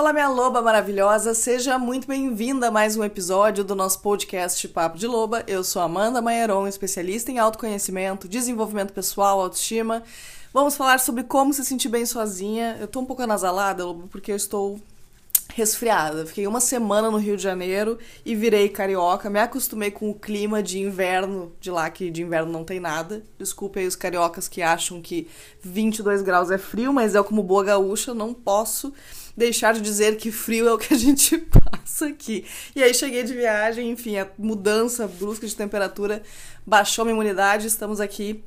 Olá, 0.00 0.14
minha 0.14 0.30
loba 0.30 0.62
maravilhosa, 0.62 1.34
seja 1.34 1.78
muito 1.78 2.08
bem-vinda 2.08 2.68
a 2.68 2.70
mais 2.70 2.96
um 2.96 3.04
episódio 3.04 3.62
do 3.62 3.74
nosso 3.74 4.00
podcast 4.00 4.66
Papo 4.68 4.96
de 4.96 5.06
Loba. 5.06 5.44
Eu 5.46 5.62
sou 5.62 5.82
Amanda 5.82 6.22
Maieron, 6.22 6.66
especialista 6.66 7.30
em 7.30 7.38
autoconhecimento, 7.38 8.26
desenvolvimento 8.26 8.94
pessoal, 8.94 9.38
autoestima. 9.38 10.02
Vamos 10.54 10.74
falar 10.74 11.00
sobre 11.00 11.22
como 11.24 11.52
se 11.52 11.62
sentir 11.66 11.90
bem 11.90 12.06
sozinha. 12.06 12.78
Eu 12.80 12.88
tô 12.88 13.00
um 13.00 13.04
pouco 13.04 13.20
anasalada, 13.20 13.84
Loba, 13.84 14.06
porque 14.10 14.32
eu 14.32 14.36
estou 14.36 14.80
resfriada. 15.54 16.24
Fiquei 16.24 16.46
uma 16.46 16.60
semana 16.60 17.10
no 17.10 17.18
Rio 17.18 17.36
de 17.36 17.42
Janeiro 17.42 17.98
e 18.24 18.34
virei 18.34 18.70
carioca. 18.70 19.28
Me 19.28 19.38
acostumei 19.38 19.90
com 19.90 20.08
o 20.08 20.14
clima 20.14 20.62
de 20.62 20.78
inverno 20.78 21.52
de 21.60 21.70
lá, 21.70 21.90
que 21.90 22.10
de 22.10 22.22
inverno 22.22 22.50
não 22.50 22.64
tem 22.64 22.80
nada. 22.80 23.22
Desculpe 23.38 23.80
aí 23.80 23.86
os 23.86 23.96
cariocas 23.96 24.48
que 24.48 24.62
acham 24.62 25.02
que 25.02 25.28
22 25.62 26.22
graus 26.22 26.50
é 26.50 26.56
frio, 26.56 26.90
mas 26.90 27.14
eu, 27.14 27.22
como 27.22 27.42
boa 27.42 27.64
gaúcha, 27.64 28.14
não 28.14 28.32
posso 28.32 28.94
deixar 29.36 29.74
de 29.74 29.80
dizer 29.80 30.16
que 30.16 30.30
frio 30.30 30.68
é 30.68 30.72
o 30.72 30.78
que 30.78 30.92
a 30.92 30.98
gente 30.98 31.38
passa 31.70 32.06
aqui. 32.06 32.44
E 32.74 32.82
aí 32.82 32.94
cheguei 32.94 33.22
de 33.22 33.34
viagem, 33.34 33.90
enfim, 33.90 34.16
a 34.16 34.28
mudança 34.38 35.06
brusca 35.06 35.46
de 35.46 35.54
temperatura 35.54 36.22
baixou 36.66 37.04
minha 37.04 37.14
imunidade, 37.14 37.66
estamos 37.66 38.00
aqui 38.00 38.44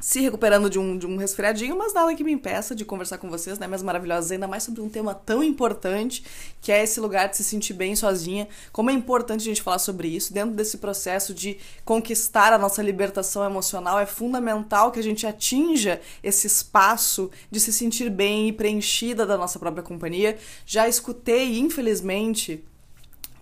se 0.00 0.20
recuperando 0.20 0.70
de 0.70 0.78
um, 0.78 0.96
de 0.96 1.06
um 1.06 1.16
resfriadinho, 1.16 1.76
mas 1.76 1.92
nada 1.92 2.14
que 2.14 2.24
me 2.24 2.32
impeça 2.32 2.74
de 2.74 2.84
conversar 2.84 3.18
com 3.18 3.28
vocês, 3.28 3.58
né, 3.58 3.66
minhas 3.66 3.82
maravilhosas, 3.82 4.30
ainda 4.30 4.48
mais 4.48 4.62
sobre 4.62 4.80
um 4.80 4.88
tema 4.88 5.14
tão 5.14 5.44
importante, 5.44 6.24
que 6.60 6.72
é 6.72 6.82
esse 6.82 6.98
lugar 7.00 7.28
de 7.28 7.36
se 7.36 7.44
sentir 7.44 7.74
bem 7.74 7.94
sozinha. 7.94 8.48
Como 8.72 8.90
é 8.90 8.92
importante 8.92 9.42
a 9.42 9.44
gente 9.44 9.62
falar 9.62 9.78
sobre 9.78 10.08
isso, 10.08 10.32
dentro 10.32 10.54
desse 10.54 10.78
processo 10.78 11.34
de 11.34 11.58
conquistar 11.84 12.52
a 12.52 12.58
nossa 12.58 12.82
libertação 12.82 13.44
emocional, 13.44 13.98
é 13.98 14.06
fundamental 14.06 14.90
que 14.90 14.98
a 14.98 15.02
gente 15.02 15.26
atinja 15.26 16.00
esse 16.22 16.46
espaço 16.46 17.30
de 17.50 17.60
se 17.60 17.72
sentir 17.72 18.10
bem 18.10 18.48
e 18.48 18.52
preenchida 18.52 19.26
da 19.26 19.36
nossa 19.36 19.58
própria 19.58 19.82
companhia. 19.82 20.38
Já 20.64 20.88
escutei, 20.88 21.58
infelizmente, 21.58 22.64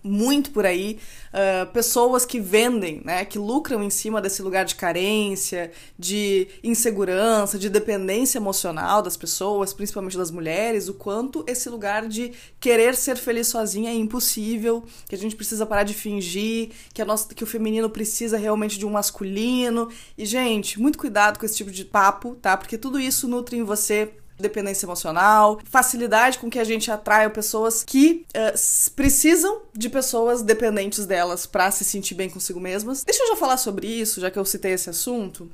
muito 0.09 0.49
por 0.51 0.65
aí 0.65 0.97
uh, 1.33 1.71
pessoas 1.71 2.25
que 2.25 2.39
vendem, 2.39 3.01
né, 3.05 3.23
que 3.23 3.37
lucram 3.37 3.83
em 3.83 3.89
cima 3.89 4.19
desse 4.19 4.41
lugar 4.41 4.65
de 4.65 4.75
carência, 4.75 5.71
de 5.97 6.47
insegurança, 6.63 7.59
de 7.59 7.69
dependência 7.69 8.39
emocional 8.39 9.01
das 9.01 9.15
pessoas, 9.15 9.73
principalmente 9.73 10.17
das 10.17 10.31
mulheres, 10.31 10.89
o 10.89 10.93
quanto 10.95 11.43
esse 11.47 11.69
lugar 11.69 12.07
de 12.07 12.33
querer 12.59 12.95
ser 12.95 13.17
feliz 13.17 13.47
sozinha 13.47 13.91
é 13.91 13.93
impossível, 13.93 14.83
que 15.07 15.15
a 15.15 15.17
gente 15.17 15.35
precisa 15.35 15.65
parar 15.65 15.83
de 15.83 15.93
fingir, 15.93 16.71
que, 16.93 17.01
a 17.01 17.05
nossa, 17.05 17.33
que 17.33 17.43
o 17.43 17.47
feminino 17.47 17.89
precisa 17.89 18.37
realmente 18.37 18.79
de 18.79 18.85
um 18.85 18.89
masculino. 18.89 19.89
E, 20.17 20.25
gente, 20.25 20.79
muito 20.79 20.97
cuidado 20.97 21.37
com 21.37 21.45
esse 21.45 21.57
tipo 21.57 21.71
de 21.71 21.85
papo, 21.85 22.35
tá? 22.41 22.57
Porque 22.57 22.77
tudo 22.77 22.99
isso 22.99 23.27
nutre 23.27 23.57
em 23.57 23.63
você 23.63 24.11
dependência 24.39 24.85
emocional, 24.85 25.59
facilidade 25.65 26.39
com 26.39 26.49
que 26.49 26.59
a 26.59 26.63
gente 26.63 26.89
atrai 26.91 27.29
pessoas 27.29 27.83
que 27.83 28.25
uh, 28.35 28.91
precisam 28.95 29.61
de 29.73 29.89
pessoas 29.89 30.41
dependentes 30.41 31.05
delas 31.05 31.45
para 31.45 31.69
se 31.71 31.83
sentir 31.83 32.15
bem 32.15 32.29
consigo 32.29 32.59
mesmas. 32.59 33.03
Deixa 33.03 33.23
eu 33.23 33.27
já 33.27 33.35
falar 33.35 33.57
sobre 33.57 33.87
isso, 33.87 34.21
já 34.21 34.31
que 34.31 34.39
eu 34.39 34.45
citei 34.45 34.73
esse 34.73 34.89
assunto. 34.89 35.49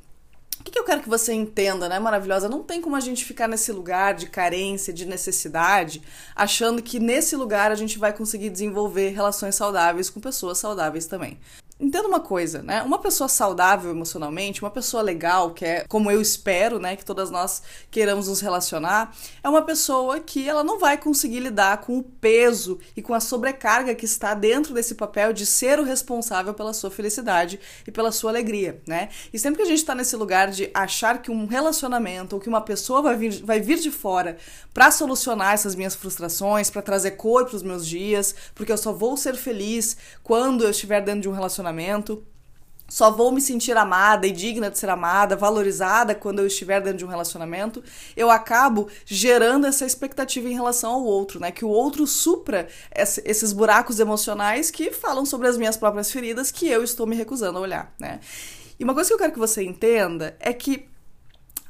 O 0.59 0.64
que, 0.64 0.72
que 0.72 0.80
eu 0.80 0.86
quero 0.86 1.02
que 1.02 1.09
você 1.09 1.33
entenda, 1.33 1.89
né, 1.89 2.00
maravilhosa? 2.00 2.50
Não 2.50 2.64
tem 2.64 2.81
como 2.81 2.95
a 2.95 3.00
gente 3.00 3.25
ficar 3.25 3.47
nesse 3.47 3.72
lugar 3.72 4.16
de 4.16 4.27
carência, 4.27 4.94
de 4.94 5.05
necessidade, 5.05 6.02
achando 6.36 6.81
que 6.81 6.97
nesse 6.97 7.36
lugar 7.36 7.72
a 7.72 7.75
gente 7.75 7.99
vai 7.99 8.14
conseguir 8.14 8.49
desenvolver 8.49 9.09
relações 9.09 9.53
saudáveis 9.55 10.09
com 10.09 10.20
pessoas 10.20 10.58
saudáveis 10.58 11.05
também. 11.05 11.38
Entenda 11.77 12.07
uma 12.07 12.21
coisa, 12.21 12.61
né? 12.63 12.81
Uma 12.83 12.99
pessoa 12.99 13.27
saudável 13.27 13.91
emocionalmente, 13.91 14.61
uma 14.61 14.71
pessoa 14.71 15.03
legal, 15.03 15.51
que 15.51 15.65
é 15.65 15.85
como 15.89 16.09
eu 16.09 16.21
espero, 16.21 16.79
né, 16.79 16.95
que 16.95 17.03
todas 17.03 17.29
nós 17.29 17.61
queiramos 17.91 18.29
nos 18.29 18.39
relacionar, 18.39 19.13
é 19.43 19.49
uma 19.49 19.61
pessoa 19.61 20.21
que 20.21 20.47
ela 20.47 20.63
não 20.63 20.79
vai 20.79 20.97
conseguir 20.97 21.41
lidar 21.41 21.81
com 21.81 21.97
o 21.97 22.03
peso 22.03 22.79
e 22.95 23.01
com 23.01 23.13
a 23.13 23.19
sobrecarga 23.19 23.93
que 23.93 24.05
está 24.05 24.33
dentro 24.33 24.73
desse 24.73 24.95
papel 24.95 25.33
de 25.33 25.45
ser 25.45 25.77
o 25.77 25.83
responsável 25.83 26.53
pela 26.53 26.71
sua 26.71 26.89
felicidade 26.89 27.59
e 27.85 27.91
pela 27.91 28.09
sua 28.09 28.31
alegria, 28.31 28.81
né? 28.87 29.09
E 29.33 29.37
sempre 29.37 29.57
que 29.57 29.63
a 29.63 29.69
gente 29.69 29.80
está 29.80 29.93
nesse 29.93 30.15
lugar 30.15 30.52
de 30.52 30.71
achar 30.73 31.21
que 31.21 31.30
um 31.30 31.45
relacionamento 31.45 32.37
ou 32.37 32.41
que 32.41 32.47
uma 32.47 32.61
pessoa 32.61 33.02
vai 33.02 33.17
vir, 33.17 33.43
vai 33.43 33.59
vir 33.59 33.80
de 33.80 33.91
fora 33.91 34.37
para 34.73 34.91
solucionar 34.91 35.53
essas 35.53 35.75
minhas 35.75 35.93
frustrações, 35.93 36.69
para 36.69 36.81
trazer 36.81 37.11
cor 37.11 37.45
para 37.45 37.58
os 37.58 37.64
meus 37.64 37.85
dias, 37.85 38.33
porque 38.55 38.71
eu 38.71 38.77
só 38.77 38.93
vou 38.93 39.17
ser 39.17 39.35
feliz 39.35 39.97
quando 40.23 40.64
eu 40.64 40.69
estiver 40.69 41.02
dentro 41.02 41.21
de 41.21 41.30
um 41.30 41.33
relacionamento 41.33 41.64
relacionamento. 41.65 42.23
Só 42.87 43.09
vou 43.09 43.31
me 43.31 43.42
sentir 43.42 43.76
amada 43.76 44.27
e 44.27 44.31
digna 44.31 44.70
de 44.70 44.77
ser 44.77 44.89
amada, 44.89 45.36
valorizada 45.36 46.14
quando 46.14 46.37
eu 46.37 46.45
estiver 46.45 46.80
dentro 46.80 46.99
de 46.99 47.05
um 47.05 47.08
relacionamento. 47.08 47.83
Eu 48.15 48.30
acabo 48.30 48.87
gerando 49.03 49.65
essa 49.65 49.87
expectativa 49.87 50.48
em 50.48 50.53
relação 50.53 50.93
ao 50.93 51.03
outro, 51.03 51.39
né? 51.39 51.52
Que 51.52 51.65
o 51.65 51.70
outro 51.70 52.05
supra 52.05 52.67
esses 52.93 53.52
buracos 53.52 53.99
emocionais 53.99 54.70
que 54.70 54.92
falam 54.92 55.26
sobre 55.26 55.48
as 55.48 55.58
minhas 55.58 55.76
próprias 55.76 56.11
feridas 56.11 56.52
que 56.52 56.67
eu 56.67 56.83
estou 56.83 57.08
me 57.08 57.15
recusando 57.15 57.58
a 57.58 57.61
olhar, 57.61 57.95
né? 57.99 58.20
E 58.80 58.83
uma 58.83 58.93
coisa 58.93 59.09
que 59.09 59.14
eu 59.15 59.20
quero 59.20 59.33
que 59.33 59.39
você 59.39 59.64
entenda 59.64 60.37
é 60.39 60.53
que 60.53 60.87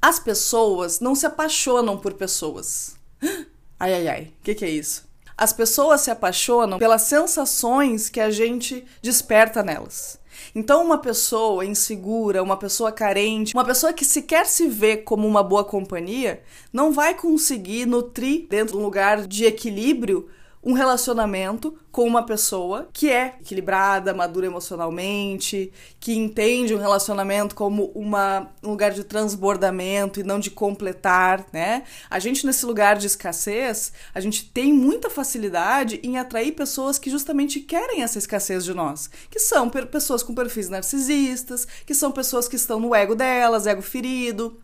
as 0.02 0.20
pessoas 0.20 1.00
não 1.00 1.16
se 1.16 1.26
apaixonam 1.26 1.98
por 1.98 2.14
pessoas. 2.14 2.98
Ai, 3.78 3.94
ai, 3.94 4.08
ai, 4.08 4.34
o 4.40 4.44
que, 4.44 4.56
que 4.56 4.64
é 4.64 4.70
isso? 4.70 5.06
As 5.38 5.52
pessoas 5.52 6.02
se 6.02 6.12
apaixonam 6.12 6.80
pelas 6.80 7.02
sensações 7.04 8.10
que 8.10 8.22
a 8.22 8.32
gente 8.32 8.86
desperta 9.02 9.62
nelas. 9.62 10.18
Então, 10.54 10.84
uma 10.84 10.98
pessoa 10.98 11.66
insegura, 11.66 12.44
uma 12.44 12.58
pessoa 12.58 12.92
carente, 12.92 13.54
uma 13.54 13.66
pessoa 13.66 13.94
que 13.94 14.06
sequer 14.06 14.46
se 14.46 14.68
vê 14.68 14.98
como 14.98 15.28
uma 15.28 15.44
boa 15.44 15.64
companhia, 15.64 16.42
não 16.72 16.92
vai 16.92 17.14
conseguir 17.14 17.86
nutrir 17.86 18.48
dentro 18.50 18.74
de 18.74 18.80
um 18.80 18.84
lugar 18.86 19.28
de 19.28 19.46
equilíbrio 19.46 20.30
um 20.66 20.74
relacionamento 20.74 21.78
com 21.92 22.06
uma 22.06 22.26
pessoa 22.26 22.90
que 22.92 23.10
é 23.10 23.36
equilibrada, 23.40 24.14
madura 24.14 24.48
emocionalmente, 24.48 25.72
que 26.00 26.14
entende 26.14 26.74
um 26.74 26.80
relacionamento 26.80 27.56
como 27.56 27.92
uma, 27.96 28.52
um 28.64 28.72
lugar 28.72 28.92
de 28.92 29.04
transbordamento 29.04 30.20
e 30.20 30.24
não 30.24 30.40
de 30.40 30.50
completar, 30.50 31.46
né? 31.54 31.84
A 32.10 32.20
gente 32.20 32.46
nesse 32.46 32.66
lugar 32.66 32.98
de 32.98 33.08
escassez, 33.08 33.94
a 34.14 34.20
gente 34.20 34.50
tem 34.50 34.74
muita 34.74 35.10
facilidade 35.10 36.02
em 36.04 36.18
atrair 36.18 36.52
pessoas 36.54 36.98
que 36.98 37.10
justamente 37.10 37.60
querem 37.60 38.02
essa 38.02 38.18
escassez 38.18 38.66
de 38.66 38.74
nós, 38.74 39.10
que 39.30 39.40
são 39.40 39.70
pessoas 39.70 40.24
com 40.24 40.34
perfis 40.34 40.68
narcisistas, 40.68 41.66
que 41.86 41.94
são 41.94 42.12
pessoas 42.12 42.48
que 42.48 42.56
estão 42.56 42.80
no 42.80 42.94
ego 42.94 43.16
delas, 43.16 43.68
ego 43.68 43.82
ferido, 43.82 44.60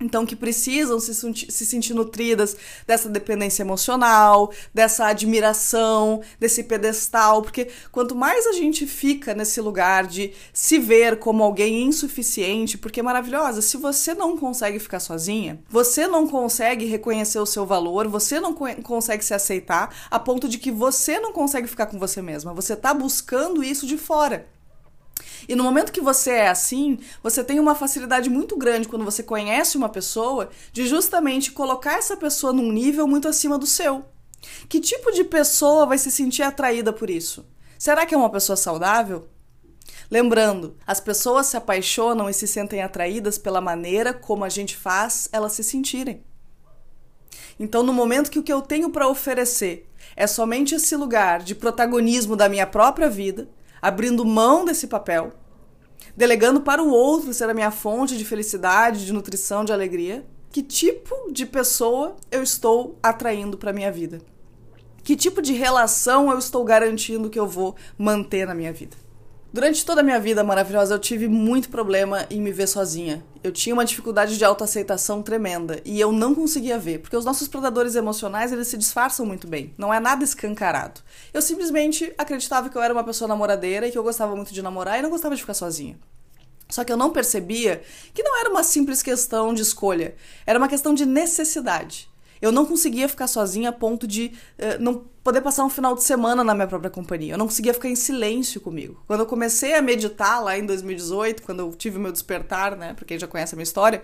então, 0.00 0.24
que 0.24 0.34
precisam 0.34 0.98
se, 0.98 1.14
se 1.14 1.66
sentir 1.66 1.92
nutridas 1.92 2.56
dessa 2.86 3.08
dependência 3.08 3.62
emocional, 3.62 4.50
dessa 4.72 5.06
admiração, 5.06 6.22
desse 6.38 6.64
pedestal, 6.64 7.42
porque 7.42 7.68
quanto 7.92 8.16
mais 8.16 8.46
a 8.46 8.52
gente 8.52 8.86
fica 8.86 9.34
nesse 9.34 9.60
lugar 9.60 10.06
de 10.06 10.32
se 10.54 10.78
ver 10.78 11.18
como 11.18 11.42
alguém 11.42 11.82
insuficiente, 11.82 12.78
porque 12.78 13.00
é 13.00 13.02
maravilhosa, 13.02 13.60
se 13.60 13.76
você 13.76 14.14
não 14.14 14.38
consegue 14.38 14.78
ficar 14.78 15.00
sozinha, 15.00 15.62
você 15.68 16.06
não 16.06 16.26
consegue 16.26 16.86
reconhecer 16.86 17.38
o 17.38 17.46
seu 17.46 17.66
valor, 17.66 18.08
você 18.08 18.40
não 18.40 18.54
co 18.54 18.70
consegue 18.82 19.24
se 19.24 19.34
aceitar, 19.34 19.94
a 20.10 20.18
ponto 20.18 20.48
de 20.48 20.56
que 20.56 20.70
você 20.70 21.20
não 21.20 21.32
consegue 21.32 21.68
ficar 21.68 21.86
com 21.86 21.98
você 21.98 22.22
mesma, 22.22 22.54
você 22.54 22.74
tá 22.74 22.94
buscando 22.94 23.62
isso 23.62 23.86
de 23.86 23.98
fora. 23.98 24.46
E 25.48 25.54
no 25.54 25.64
momento 25.64 25.92
que 25.92 26.00
você 26.00 26.30
é 26.30 26.48
assim, 26.48 26.98
você 27.22 27.42
tem 27.42 27.58
uma 27.58 27.74
facilidade 27.74 28.28
muito 28.30 28.56
grande 28.56 28.88
quando 28.88 29.04
você 29.04 29.22
conhece 29.22 29.76
uma 29.76 29.88
pessoa 29.88 30.50
de 30.72 30.86
justamente 30.86 31.52
colocar 31.52 31.98
essa 31.98 32.16
pessoa 32.16 32.52
num 32.52 32.70
nível 32.72 33.06
muito 33.06 33.28
acima 33.28 33.58
do 33.58 33.66
seu. 33.66 34.04
Que 34.68 34.80
tipo 34.80 35.12
de 35.12 35.24
pessoa 35.24 35.86
vai 35.86 35.98
se 35.98 36.10
sentir 36.10 36.42
atraída 36.42 36.92
por 36.92 37.10
isso? 37.10 37.46
Será 37.78 38.04
que 38.06 38.14
é 38.14 38.18
uma 38.18 38.30
pessoa 38.30 38.56
saudável? 38.56 39.28
Lembrando, 40.10 40.76
as 40.86 41.00
pessoas 41.00 41.46
se 41.46 41.56
apaixonam 41.56 42.28
e 42.28 42.34
se 42.34 42.46
sentem 42.46 42.82
atraídas 42.82 43.38
pela 43.38 43.60
maneira 43.60 44.12
como 44.12 44.44
a 44.44 44.48
gente 44.48 44.76
faz 44.76 45.28
elas 45.32 45.52
se 45.52 45.62
sentirem. 45.62 46.24
Então, 47.58 47.82
no 47.82 47.92
momento 47.92 48.30
que 48.30 48.38
o 48.38 48.42
que 48.42 48.52
eu 48.52 48.62
tenho 48.62 48.90
para 48.90 49.06
oferecer 49.06 49.88
é 50.16 50.26
somente 50.26 50.74
esse 50.74 50.96
lugar 50.96 51.42
de 51.42 51.54
protagonismo 51.54 52.34
da 52.34 52.48
minha 52.48 52.66
própria 52.66 53.08
vida, 53.08 53.48
abrindo 53.80 54.24
mão 54.24 54.64
desse 54.64 54.86
papel, 54.86 55.32
delegando 56.16 56.60
para 56.60 56.82
o 56.82 56.90
outro 56.90 57.32
ser 57.32 57.48
a 57.48 57.54
minha 57.54 57.70
fonte 57.70 58.16
de 58.16 58.24
felicidade, 58.24 59.06
de 59.06 59.12
nutrição, 59.12 59.64
de 59.64 59.72
alegria. 59.72 60.24
Que 60.50 60.62
tipo 60.62 61.32
de 61.32 61.46
pessoa 61.46 62.16
eu 62.30 62.42
estou 62.42 62.98
atraindo 63.02 63.56
para 63.56 63.72
minha 63.72 63.92
vida? 63.92 64.20
Que 65.04 65.14
tipo 65.14 65.40
de 65.40 65.52
relação 65.52 66.30
eu 66.30 66.38
estou 66.38 66.64
garantindo 66.64 67.30
que 67.30 67.38
eu 67.38 67.46
vou 67.46 67.76
manter 67.96 68.46
na 68.46 68.54
minha 68.54 68.72
vida? 68.72 68.96
Durante 69.52 69.84
toda 69.84 70.00
a 70.00 70.04
minha 70.04 70.20
vida 70.20 70.44
maravilhosa, 70.44 70.94
eu 70.94 70.98
tive 71.00 71.26
muito 71.26 71.70
problema 71.70 72.24
em 72.30 72.40
me 72.40 72.52
ver 72.52 72.68
sozinha. 72.68 73.24
Eu 73.42 73.50
tinha 73.50 73.74
uma 73.74 73.84
dificuldade 73.84 74.38
de 74.38 74.44
autoaceitação 74.44 75.22
tremenda 75.22 75.80
e 75.84 75.98
eu 75.98 76.12
não 76.12 76.36
conseguia 76.36 76.78
ver, 76.78 77.00
porque 77.00 77.16
os 77.16 77.24
nossos 77.24 77.48
predadores 77.48 77.96
emocionais, 77.96 78.52
eles 78.52 78.68
se 78.68 78.76
disfarçam 78.76 79.26
muito 79.26 79.48
bem. 79.48 79.74
Não 79.76 79.92
é 79.92 79.98
nada 79.98 80.22
escancarado. 80.22 81.00
Eu 81.34 81.42
simplesmente 81.42 82.14
acreditava 82.16 82.68
que 82.68 82.78
eu 82.78 82.82
era 82.82 82.94
uma 82.94 83.02
pessoa 83.02 83.26
namoradeira 83.26 83.88
e 83.88 83.90
que 83.90 83.98
eu 83.98 84.04
gostava 84.04 84.36
muito 84.36 84.54
de 84.54 84.62
namorar 84.62 85.00
e 85.00 85.02
não 85.02 85.10
gostava 85.10 85.34
de 85.34 85.40
ficar 85.40 85.54
sozinha. 85.54 85.98
Só 86.68 86.84
que 86.84 86.92
eu 86.92 86.96
não 86.96 87.10
percebia 87.10 87.82
que 88.14 88.22
não 88.22 88.38
era 88.38 88.50
uma 88.50 88.62
simples 88.62 89.02
questão 89.02 89.52
de 89.52 89.62
escolha, 89.62 90.14
era 90.46 90.60
uma 90.60 90.68
questão 90.68 90.94
de 90.94 91.04
necessidade. 91.04 92.09
Eu 92.40 92.50
não 92.50 92.64
conseguia 92.64 93.08
ficar 93.08 93.26
sozinha 93.26 93.68
a 93.68 93.72
ponto 93.72 94.06
de 94.06 94.32
uh, 94.58 94.82
não 94.82 95.04
poder 95.22 95.40
passar 95.42 95.64
um 95.64 95.70
final 95.70 95.94
de 95.94 96.02
semana 96.02 96.42
na 96.42 96.54
minha 96.54 96.66
própria 96.66 96.90
companhia. 96.90 97.34
Eu 97.34 97.38
não 97.38 97.46
conseguia 97.46 97.74
ficar 97.74 97.88
em 97.88 97.96
silêncio 97.96 98.60
comigo. 98.60 99.02
Quando 99.06 99.20
eu 99.20 99.26
comecei 99.26 99.74
a 99.74 99.82
meditar 99.82 100.42
lá 100.42 100.58
em 100.58 100.64
2018, 100.64 101.42
quando 101.42 101.60
eu 101.60 101.72
tive 101.72 101.98
o 101.98 102.00
meu 102.00 102.12
despertar, 102.12 102.76
né, 102.76 102.94
pra 102.94 103.04
quem 103.04 103.18
já 103.18 103.26
conhece 103.26 103.54
a 103.54 103.56
minha 103.56 103.64
história, 103.64 104.02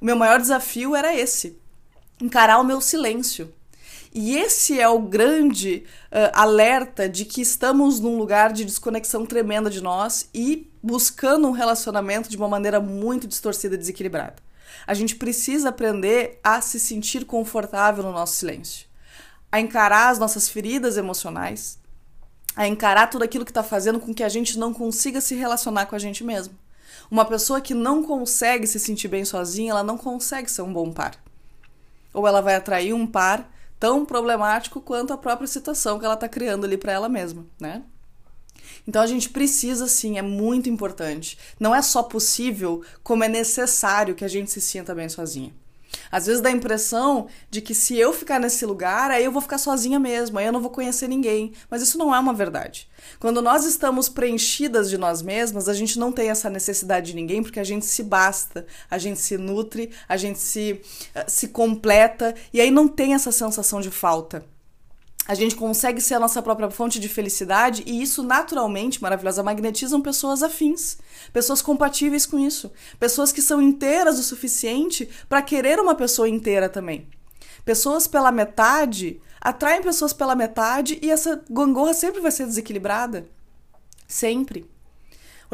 o 0.00 0.04
meu 0.04 0.16
maior 0.16 0.40
desafio 0.40 0.94
era 0.94 1.14
esse: 1.14 1.58
encarar 2.20 2.58
o 2.58 2.64
meu 2.64 2.80
silêncio. 2.80 3.52
E 4.14 4.36
esse 4.36 4.80
é 4.80 4.88
o 4.88 5.00
grande 5.00 5.84
uh, 6.06 6.30
alerta 6.32 7.08
de 7.08 7.24
que 7.24 7.40
estamos 7.40 7.98
num 7.98 8.16
lugar 8.16 8.52
de 8.52 8.64
desconexão 8.64 9.26
tremenda 9.26 9.68
de 9.68 9.82
nós 9.82 10.28
e 10.32 10.70
buscando 10.80 11.48
um 11.48 11.50
relacionamento 11.50 12.30
de 12.30 12.36
uma 12.36 12.46
maneira 12.46 12.78
muito 12.78 13.26
distorcida 13.26 13.74
e 13.74 13.78
desequilibrada. 13.78 14.36
A 14.86 14.94
gente 14.94 15.16
precisa 15.16 15.70
aprender 15.70 16.38
a 16.42 16.60
se 16.60 16.78
sentir 16.78 17.24
confortável 17.24 18.02
no 18.02 18.12
nosso 18.12 18.34
silêncio, 18.34 18.86
a 19.50 19.60
encarar 19.60 20.10
as 20.10 20.18
nossas 20.18 20.48
feridas 20.48 20.96
emocionais, 20.96 21.78
a 22.56 22.66
encarar 22.66 23.08
tudo 23.08 23.24
aquilo 23.24 23.44
que 23.44 23.50
está 23.50 23.62
fazendo 23.62 23.98
com 23.98 24.14
que 24.14 24.22
a 24.22 24.28
gente 24.28 24.58
não 24.58 24.72
consiga 24.72 25.20
se 25.20 25.34
relacionar 25.34 25.86
com 25.86 25.96
a 25.96 25.98
gente 25.98 26.22
mesmo. 26.22 26.54
Uma 27.10 27.24
pessoa 27.24 27.60
que 27.60 27.74
não 27.74 28.02
consegue 28.02 28.66
se 28.66 28.78
sentir 28.78 29.08
bem 29.08 29.24
sozinha, 29.24 29.72
ela 29.72 29.82
não 29.82 29.98
consegue 29.98 30.50
ser 30.50 30.62
um 30.62 30.72
bom 30.72 30.92
par. 30.92 31.16
Ou 32.12 32.26
ela 32.26 32.40
vai 32.40 32.54
atrair 32.54 32.92
um 32.92 33.06
par 33.06 33.50
tão 33.78 34.04
problemático 34.04 34.80
quanto 34.80 35.12
a 35.12 35.18
própria 35.18 35.46
situação 35.46 35.98
que 35.98 36.04
ela 36.04 36.14
está 36.14 36.28
criando 36.28 36.64
ali 36.64 36.76
para 36.76 36.92
ela 36.92 37.08
mesma, 37.08 37.44
né? 37.60 37.82
Então 38.86 39.02
a 39.02 39.06
gente 39.06 39.28
precisa 39.28 39.86
sim, 39.86 40.18
é 40.18 40.22
muito 40.22 40.68
importante. 40.68 41.38
Não 41.58 41.74
é 41.74 41.82
só 41.82 42.02
possível, 42.02 42.82
como 43.02 43.24
é 43.24 43.28
necessário 43.28 44.14
que 44.14 44.24
a 44.24 44.28
gente 44.28 44.50
se 44.50 44.60
sinta 44.60 44.94
bem 44.94 45.08
sozinha. 45.08 45.52
Às 46.10 46.26
vezes 46.26 46.40
dá 46.40 46.48
a 46.48 46.52
impressão 46.52 47.26
de 47.50 47.60
que 47.60 47.74
se 47.74 47.96
eu 47.96 48.12
ficar 48.12 48.38
nesse 48.38 48.64
lugar, 48.64 49.10
aí 49.10 49.24
eu 49.24 49.32
vou 49.32 49.42
ficar 49.42 49.58
sozinha 49.58 49.98
mesmo, 49.98 50.38
aí 50.38 50.46
eu 50.46 50.52
não 50.52 50.60
vou 50.60 50.70
conhecer 50.70 51.08
ninguém. 51.08 51.52
Mas 51.70 51.82
isso 51.82 51.98
não 51.98 52.14
é 52.14 52.18
uma 52.18 52.32
verdade. 52.32 52.88
Quando 53.18 53.42
nós 53.42 53.64
estamos 53.64 54.08
preenchidas 54.08 54.88
de 54.90 54.98
nós 54.98 55.22
mesmas, 55.22 55.68
a 55.68 55.74
gente 55.74 55.98
não 55.98 56.12
tem 56.12 56.30
essa 56.30 56.50
necessidade 56.50 57.08
de 57.08 57.16
ninguém 57.16 57.42
porque 57.42 57.60
a 57.60 57.64
gente 57.64 57.86
se 57.86 58.02
basta, 58.02 58.66
a 58.90 58.98
gente 58.98 59.20
se 59.20 59.36
nutre, 59.36 59.90
a 60.08 60.16
gente 60.16 60.38
se, 60.38 60.80
eh, 61.14 61.24
se 61.28 61.48
completa 61.48 62.34
e 62.52 62.60
aí 62.60 62.70
não 62.70 62.88
tem 62.88 63.14
essa 63.14 63.32
sensação 63.32 63.80
de 63.80 63.90
falta 63.90 64.44
a 65.26 65.34
gente 65.34 65.56
consegue 65.56 66.00
ser 66.00 66.14
a 66.14 66.20
nossa 66.20 66.42
própria 66.42 66.70
fonte 66.70 67.00
de 67.00 67.08
felicidade 67.08 67.82
e 67.86 68.02
isso 68.02 68.22
naturalmente, 68.22 69.02
maravilhosa, 69.02 69.42
magnetizam 69.42 70.00
pessoas 70.00 70.42
afins, 70.42 70.98
pessoas 71.32 71.62
compatíveis 71.62 72.26
com 72.26 72.38
isso, 72.38 72.70
pessoas 73.00 73.32
que 73.32 73.40
são 73.40 73.60
inteiras 73.60 74.18
o 74.18 74.22
suficiente 74.22 75.08
para 75.28 75.42
querer 75.42 75.80
uma 75.80 75.94
pessoa 75.94 76.28
inteira 76.28 76.68
também. 76.68 77.08
Pessoas 77.64 78.06
pela 78.06 78.30
metade 78.30 79.20
atraem 79.40 79.82
pessoas 79.82 80.12
pela 80.12 80.34
metade 80.34 80.98
e 81.00 81.10
essa 81.10 81.42
gangorra 81.50 81.94
sempre 81.94 82.20
vai 82.20 82.30
ser 82.30 82.46
desequilibrada. 82.46 83.26
Sempre. 84.06 84.73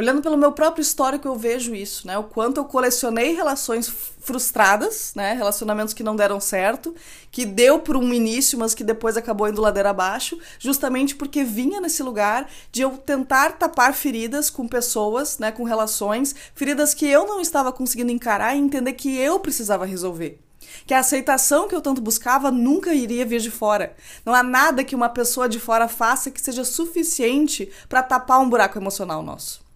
Olhando 0.01 0.23
pelo 0.23 0.39
meu 0.39 0.51
próprio 0.51 0.81
histórico, 0.81 1.29
eu 1.29 1.37
vejo 1.37 1.75
isso, 1.75 2.07
né? 2.07 2.17
O 2.17 2.25
quanto 2.25 2.57
eu 2.57 2.65
colecionei 2.65 3.35
relações 3.35 3.87
frustradas, 3.87 5.13
né? 5.15 5.35
Relacionamentos 5.35 5.93
que 5.93 6.03
não 6.03 6.17
deram 6.17 6.41
certo, 6.41 6.95
que 7.31 7.45
deu 7.45 7.81
por 7.81 7.99
um 7.99 8.11
início, 8.11 8.59
mas 8.59 8.73
que 8.73 8.83
depois 8.83 9.19
acabou 9.19 9.47
indo 9.47 9.61
ladeira 9.61 9.91
abaixo, 9.91 10.39
justamente 10.59 11.15
porque 11.15 11.45
vinha 11.45 11.83
nesse 11.83 12.03
lugar 12.03 12.49
de 12.73 12.81
eu 12.81 12.97
tentar 12.97 13.59
tapar 13.59 13.93
feridas 13.93 14.49
com 14.49 14.67
pessoas, 14.67 15.39
né? 15.39 15.53
Com 15.53 15.65
relações, 15.65 16.35
feridas 16.55 16.95
que 16.95 17.05
eu 17.05 17.27
não 17.27 17.39
estava 17.39 17.71
conseguindo 17.71 18.11
encarar 18.11 18.57
e 18.57 18.59
entender 18.59 18.95
que 18.95 19.15
eu 19.19 19.39
precisava 19.39 19.85
resolver 19.85 20.41
que 20.87 20.95
a 20.95 21.01
aceitação 21.01 21.69
que 21.69 21.75
eu 21.75 21.81
tanto 21.83 22.01
buscava 22.01 22.51
nunca 22.51 22.95
iria 22.95 23.27
vir 23.27 23.41
de 23.41 23.51
fora. 23.51 23.95
Não 24.25 24.33
há 24.33 24.43
nada 24.43 24.85
que 24.85 24.95
uma 24.95 25.09
pessoa 25.11 25.49
de 25.49 25.61
fora 25.61 25.89
faça 25.89 26.31
que 26.31 26.41
seja 26.41 26.65
suficiente 26.65 27.71
para 27.89 28.03
tapar 28.03 28.41
um 28.41 28.49
buraco 28.49 28.79
emocional 28.79 29.23
nosso. 29.23 29.70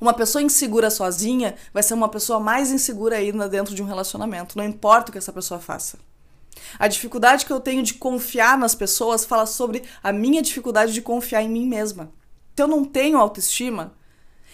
Uma 0.00 0.14
pessoa 0.14 0.40
insegura 0.40 0.88
sozinha 0.88 1.54
vai 1.74 1.82
ser 1.82 1.92
uma 1.92 2.08
pessoa 2.08 2.40
mais 2.40 2.72
insegura 2.72 3.16
ainda 3.16 3.48
dentro 3.48 3.74
de 3.74 3.82
um 3.82 3.86
relacionamento, 3.86 4.56
não 4.56 4.64
importa 4.64 5.10
o 5.10 5.12
que 5.12 5.18
essa 5.18 5.32
pessoa 5.32 5.60
faça. 5.60 5.98
A 6.78 6.88
dificuldade 6.88 7.44
que 7.44 7.52
eu 7.52 7.60
tenho 7.60 7.82
de 7.82 7.94
confiar 7.94 8.56
nas 8.56 8.74
pessoas 8.74 9.26
fala 9.26 9.44
sobre 9.44 9.82
a 10.02 10.10
minha 10.10 10.40
dificuldade 10.40 10.94
de 10.94 11.02
confiar 11.02 11.42
em 11.42 11.50
mim 11.50 11.66
mesma. 11.66 12.10
Se 12.56 12.62
eu 12.62 12.66
não 12.66 12.84
tenho 12.84 13.18
autoestima, 13.18 13.92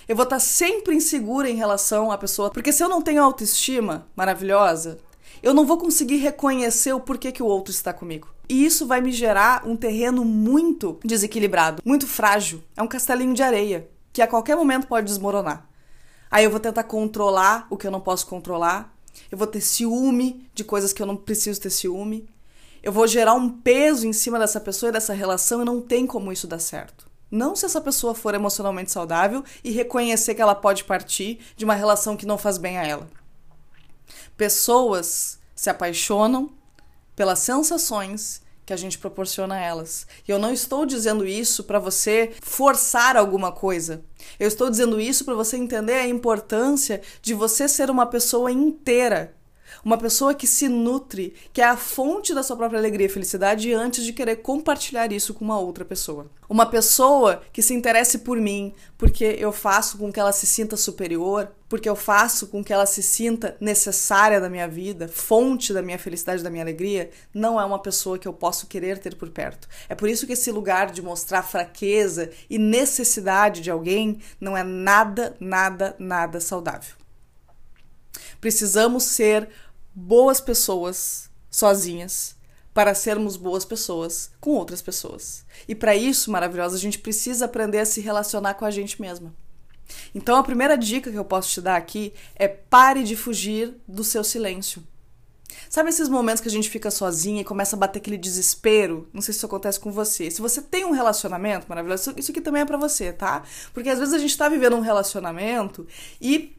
eu 0.08 0.16
vou 0.16 0.24
estar 0.24 0.40
sempre 0.40 0.96
insegura 0.96 1.48
em 1.48 1.56
relação 1.56 2.10
à 2.10 2.18
pessoa, 2.18 2.50
porque 2.50 2.72
se 2.72 2.82
eu 2.82 2.88
não 2.88 3.00
tenho 3.00 3.22
autoestima 3.22 4.06
maravilhosa, 4.16 4.98
eu 5.42 5.54
não 5.54 5.64
vou 5.64 5.78
conseguir 5.78 6.16
reconhecer 6.16 6.92
o 6.92 7.00
porquê 7.00 7.30
que 7.30 7.42
o 7.42 7.46
outro 7.46 7.72
está 7.72 7.92
comigo. 7.92 8.28
E 8.48 8.64
isso 8.64 8.86
vai 8.86 9.00
me 9.00 9.12
gerar 9.12 9.66
um 9.66 9.76
terreno 9.76 10.24
muito 10.24 10.98
desequilibrado, 11.04 11.82
muito 11.84 12.06
frágil. 12.06 12.62
É 12.76 12.82
um 12.82 12.88
castelinho 12.88 13.34
de 13.34 13.42
areia 13.42 13.88
que 14.16 14.22
a 14.22 14.26
qualquer 14.26 14.56
momento 14.56 14.86
pode 14.86 15.04
desmoronar. 15.04 15.68
Aí 16.30 16.44
eu 16.44 16.50
vou 16.50 16.58
tentar 16.58 16.84
controlar 16.84 17.66
o 17.68 17.76
que 17.76 17.86
eu 17.86 17.90
não 17.90 18.00
posso 18.00 18.26
controlar. 18.26 18.96
Eu 19.30 19.36
vou 19.36 19.46
ter 19.46 19.60
ciúme 19.60 20.48
de 20.54 20.64
coisas 20.64 20.90
que 20.90 21.02
eu 21.02 21.06
não 21.06 21.18
preciso 21.18 21.60
ter 21.60 21.68
ciúme. 21.68 22.26
Eu 22.82 22.92
vou 22.92 23.06
gerar 23.06 23.34
um 23.34 23.50
peso 23.50 24.06
em 24.06 24.14
cima 24.14 24.38
dessa 24.38 24.58
pessoa 24.58 24.88
e 24.88 24.92
dessa 24.94 25.12
relação 25.12 25.60
e 25.60 25.66
não 25.66 25.82
tem 25.82 26.06
como 26.06 26.32
isso 26.32 26.46
dar 26.46 26.58
certo. 26.58 27.10
Não 27.30 27.54
se 27.54 27.66
essa 27.66 27.78
pessoa 27.78 28.14
for 28.14 28.34
emocionalmente 28.34 28.90
saudável 28.90 29.44
e 29.62 29.70
reconhecer 29.70 30.34
que 30.34 30.40
ela 30.40 30.54
pode 30.54 30.84
partir 30.84 31.40
de 31.54 31.66
uma 31.66 31.74
relação 31.74 32.16
que 32.16 32.24
não 32.24 32.38
faz 32.38 32.56
bem 32.56 32.78
a 32.78 32.86
ela. 32.86 33.06
Pessoas 34.34 35.38
se 35.54 35.68
apaixonam 35.68 36.48
pelas 37.14 37.40
sensações 37.40 38.40
que 38.66 38.72
a 38.72 38.76
gente 38.76 38.98
proporciona 38.98 39.54
a 39.54 39.60
elas. 39.60 40.08
E 40.26 40.30
eu 40.30 40.40
não 40.40 40.52
estou 40.52 40.84
dizendo 40.84 41.24
isso 41.24 41.62
para 41.62 41.78
você 41.78 42.32
forçar 42.42 43.16
alguma 43.16 43.52
coisa. 43.52 44.04
Eu 44.40 44.48
estou 44.48 44.68
dizendo 44.68 45.00
isso 45.00 45.24
para 45.24 45.34
você 45.34 45.56
entender 45.56 45.94
a 45.94 46.08
importância 46.08 47.00
de 47.22 47.32
você 47.32 47.68
ser 47.68 47.88
uma 47.88 48.06
pessoa 48.06 48.50
inteira 48.50 49.36
uma 49.84 49.98
pessoa 49.98 50.34
que 50.34 50.46
se 50.46 50.68
nutre, 50.68 51.34
que 51.52 51.60
é 51.60 51.64
a 51.64 51.76
fonte 51.76 52.34
da 52.34 52.42
sua 52.42 52.56
própria 52.56 52.78
alegria 52.78 53.06
e 53.06 53.10
felicidade 53.10 53.72
antes 53.72 54.04
de 54.04 54.12
querer 54.12 54.36
compartilhar 54.36 55.12
isso 55.12 55.34
com 55.34 55.44
uma 55.44 55.58
outra 55.58 55.84
pessoa. 55.84 56.30
Uma 56.48 56.66
pessoa 56.66 57.42
que 57.52 57.62
se 57.62 57.74
interesse 57.74 58.18
por 58.18 58.40
mim, 58.40 58.72
porque 58.96 59.36
eu 59.38 59.52
faço 59.52 59.98
com 59.98 60.12
que 60.12 60.20
ela 60.20 60.32
se 60.32 60.46
sinta 60.46 60.76
superior, 60.76 61.50
porque 61.68 61.88
eu 61.88 61.96
faço 61.96 62.46
com 62.46 62.62
que 62.62 62.72
ela 62.72 62.86
se 62.86 63.02
sinta 63.02 63.56
necessária 63.60 64.40
da 64.40 64.48
minha 64.48 64.68
vida, 64.68 65.08
fonte 65.08 65.72
da 65.72 65.82
minha 65.82 65.98
felicidade, 65.98 66.42
da 66.42 66.50
minha 66.50 66.62
alegria, 66.62 67.10
não 67.34 67.60
é 67.60 67.64
uma 67.64 67.78
pessoa 67.78 68.18
que 68.18 68.28
eu 68.28 68.32
posso 68.32 68.66
querer 68.66 68.98
ter 68.98 69.16
por 69.16 69.30
perto. 69.30 69.68
É 69.88 69.94
por 69.94 70.08
isso 70.08 70.26
que 70.26 70.32
esse 70.32 70.50
lugar 70.50 70.90
de 70.90 71.02
mostrar 71.02 71.42
fraqueza 71.42 72.30
e 72.48 72.58
necessidade 72.58 73.60
de 73.60 73.70
alguém 73.70 74.20
não 74.40 74.56
é 74.56 74.62
nada, 74.62 75.36
nada, 75.40 75.96
nada 75.98 76.40
saudável. 76.40 76.95
Precisamos 78.40 79.04
ser 79.04 79.48
boas 79.94 80.40
pessoas 80.40 81.30
sozinhas 81.50 82.36
para 82.74 82.94
sermos 82.94 83.36
boas 83.36 83.64
pessoas 83.64 84.30
com 84.38 84.50
outras 84.50 84.82
pessoas. 84.82 85.46
E 85.66 85.74
para 85.74 85.96
isso, 85.96 86.30
maravilhosa, 86.30 86.76
a 86.76 86.78
gente 86.78 86.98
precisa 86.98 87.46
aprender 87.46 87.78
a 87.78 87.86
se 87.86 88.02
relacionar 88.02 88.54
com 88.54 88.66
a 88.66 88.70
gente 88.70 89.00
mesma. 89.00 89.34
Então, 90.14 90.36
a 90.36 90.42
primeira 90.42 90.76
dica 90.76 91.10
que 91.10 91.16
eu 91.16 91.24
posso 91.24 91.48
te 91.48 91.60
dar 91.60 91.76
aqui 91.76 92.12
é 92.34 92.46
pare 92.46 93.02
de 93.02 93.16
fugir 93.16 93.74
do 93.88 94.04
seu 94.04 94.22
silêncio. 94.22 94.82
Sabe 95.68 95.88
esses 95.88 96.08
momentos 96.08 96.40
que 96.40 96.48
a 96.48 96.50
gente 96.50 96.68
fica 96.68 96.90
sozinha 96.90 97.40
e 97.40 97.44
começa 97.44 97.76
a 97.76 97.78
bater 97.78 97.98
aquele 97.98 98.18
desespero? 98.18 99.08
Não 99.12 99.20
sei 99.20 99.32
se 99.32 99.38
isso 99.38 99.46
acontece 99.46 99.80
com 99.80 99.90
você. 99.90 100.30
Se 100.30 100.40
você 100.40 100.60
tem 100.60 100.84
um 100.84 100.90
relacionamento 100.90 101.66
maravilhoso, 101.68 102.14
isso 102.16 102.30
aqui 102.30 102.40
também 102.40 102.62
é 102.62 102.64
para 102.64 102.76
você, 102.76 103.12
tá? 103.12 103.42
Porque 103.72 103.88
às 103.88 103.98
vezes 103.98 104.14
a 104.14 104.18
gente 104.18 104.36
tá 104.36 104.48
vivendo 104.48 104.76
um 104.76 104.80
relacionamento 104.80 105.86
e 106.20 106.55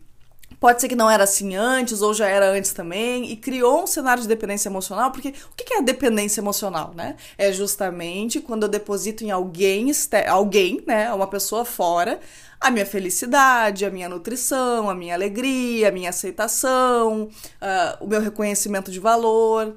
Pode 0.59 0.81
ser 0.81 0.87
que 0.87 0.95
não 0.95 1.09
era 1.09 1.23
assim 1.23 1.55
antes, 1.55 2.01
ou 2.01 2.15
já 2.15 2.27
era 2.27 2.49
antes 2.49 2.73
também, 2.73 3.31
e 3.31 3.35
criou 3.35 3.83
um 3.83 3.87
cenário 3.87 4.23
de 4.23 4.27
dependência 4.27 4.69
emocional, 4.69 5.11
porque 5.11 5.29
o 5.29 5.55
que 5.55 5.71
é 5.71 5.77
a 5.77 5.81
dependência 5.81 6.41
emocional, 6.41 6.93
né? 6.95 7.15
É 7.37 7.51
justamente 7.53 8.39
quando 8.39 8.63
eu 8.63 8.69
deposito 8.69 9.23
em 9.23 9.29
alguém, 9.29 9.91
alguém, 10.27 10.83
né, 10.87 11.13
uma 11.13 11.27
pessoa 11.27 11.63
fora, 11.63 12.19
a 12.59 12.71
minha 12.71 12.87
felicidade, 12.87 13.85
a 13.85 13.91
minha 13.91 14.09
nutrição, 14.09 14.89
a 14.89 14.95
minha 14.95 15.13
alegria, 15.13 15.89
a 15.89 15.91
minha 15.91 16.09
aceitação, 16.09 17.29
uh, 17.61 18.03
o 18.03 18.07
meu 18.07 18.19
reconhecimento 18.19 18.91
de 18.91 18.99
valor. 18.99 19.75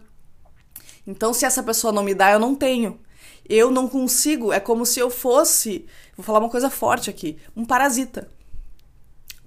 Então, 1.06 1.34
se 1.34 1.44
essa 1.44 1.62
pessoa 1.62 1.92
não 1.92 2.02
me 2.02 2.14
dá, 2.14 2.30
eu 2.30 2.38
não 2.38 2.54
tenho. 2.54 2.98
Eu 3.46 3.70
não 3.70 3.86
consigo, 3.86 4.50
é 4.50 4.60
como 4.60 4.86
se 4.86 4.98
eu 4.98 5.10
fosse, 5.10 5.84
vou 6.16 6.24
falar 6.24 6.38
uma 6.38 6.48
coisa 6.48 6.70
forte 6.70 7.10
aqui, 7.10 7.36
um 7.54 7.66
parasita. 7.66 8.28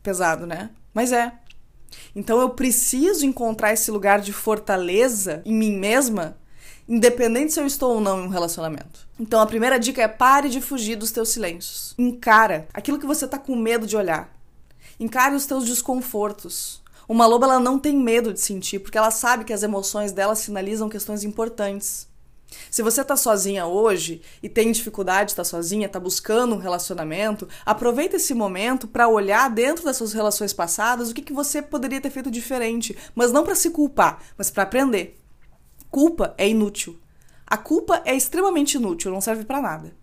Pesado, 0.03 0.45
né? 0.45 0.69
Mas 0.93 1.11
é. 1.11 1.33
Então 2.15 2.39
eu 2.39 2.49
preciso 2.49 3.25
encontrar 3.25 3.73
esse 3.73 3.89
lugar 3.91 4.21
de 4.21 4.33
fortaleza 4.33 5.41
em 5.45 5.53
mim 5.53 5.77
mesma, 5.77 6.37
independente 6.87 7.53
se 7.53 7.59
eu 7.59 7.65
estou 7.65 7.95
ou 7.95 8.01
não 8.01 8.21
em 8.21 8.27
um 8.27 8.29
relacionamento. 8.29 9.07
Então 9.19 9.39
a 9.39 9.45
primeira 9.45 9.79
dica 9.79 10.01
é 10.01 10.07
pare 10.07 10.49
de 10.49 10.61
fugir 10.61 10.95
dos 10.95 11.11
teus 11.11 11.29
silêncios. 11.29 11.93
Encara 11.97 12.67
aquilo 12.73 12.99
que 12.99 13.05
você 13.05 13.25
está 13.25 13.37
com 13.37 13.55
medo 13.55 13.87
de 13.87 13.95
olhar. 13.95 14.31
Encare 14.99 15.35
os 15.35 15.45
teus 15.45 15.65
desconfortos. 15.65 16.81
Uma 17.07 17.25
loba 17.25 17.45
ela 17.45 17.59
não 17.59 17.77
tem 17.77 17.97
medo 17.97 18.31
de 18.31 18.39
sentir, 18.39 18.79
porque 18.79 18.97
ela 18.97 19.11
sabe 19.11 19.43
que 19.43 19.53
as 19.53 19.63
emoções 19.63 20.11
dela 20.11 20.35
sinalizam 20.35 20.87
questões 20.87 21.23
importantes. 21.23 22.07
Se 22.69 22.81
você 22.81 23.01
está 23.01 23.15
sozinha 23.15 23.65
hoje 23.65 24.21
e 24.41 24.49
tem 24.49 24.71
dificuldade 24.71 25.27
de 25.27 25.31
estar 25.33 25.43
tá 25.43 25.49
sozinha, 25.49 25.87
está 25.87 25.99
buscando 25.99 26.55
um 26.55 26.59
relacionamento, 26.59 27.47
aproveita 27.65 28.15
esse 28.15 28.33
momento 28.33 28.87
para 28.87 29.07
olhar 29.07 29.49
dentro 29.49 29.85
das 29.85 29.97
suas 29.97 30.13
relações 30.13 30.53
passadas 30.53 31.09
o 31.09 31.13
que, 31.13 31.21
que 31.21 31.33
você 31.33 31.61
poderia 31.61 32.01
ter 32.01 32.09
feito 32.09 32.31
diferente, 32.31 32.97
mas 33.15 33.31
não 33.31 33.43
para 33.43 33.55
se 33.55 33.69
culpar, 33.69 34.21
mas 34.37 34.49
para 34.49 34.63
aprender. 34.63 35.19
Culpa 35.89 36.33
é 36.37 36.47
inútil. 36.47 36.99
A 37.45 37.57
culpa 37.57 38.01
é 38.05 38.15
extremamente 38.15 38.75
inútil, 38.75 39.11
não 39.11 39.21
serve 39.21 39.45
para 39.45 39.61
nada. 39.61 39.95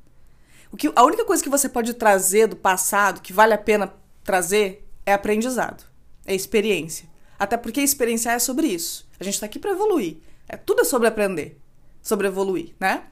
O 0.71 0.77
que, 0.77 0.93
a 0.95 1.05
única 1.05 1.25
coisa 1.25 1.43
que 1.43 1.49
você 1.49 1.69
pode 1.69 1.95
trazer 1.95 2.47
do 2.47 2.57
passado 2.57 3.21
que 3.21 3.33
vale 3.33 3.53
a 3.53 3.59
pena 3.59 3.93
trazer 4.23 4.87
é 5.05 5.13
aprendizado, 5.13 5.85
é 6.25 6.35
experiência. 6.35 7.09
Até 7.39 7.57
porque 7.57 7.81
experienciar 7.81 8.37
é 8.37 8.39
sobre 8.39 8.69
isso. 8.69 9.09
A 9.19 9.25
gente 9.25 9.35
está 9.35 9.47
aqui 9.47 9.59
para 9.59 9.73
evoluir. 9.73 10.19
É 10.49 10.57
tudo 10.57 10.83
é 10.83 10.85
sobre 10.85 11.09
aprender 11.09 11.61
sobre 12.03 12.27
evoluir, 12.27 12.75
né? 12.79 13.05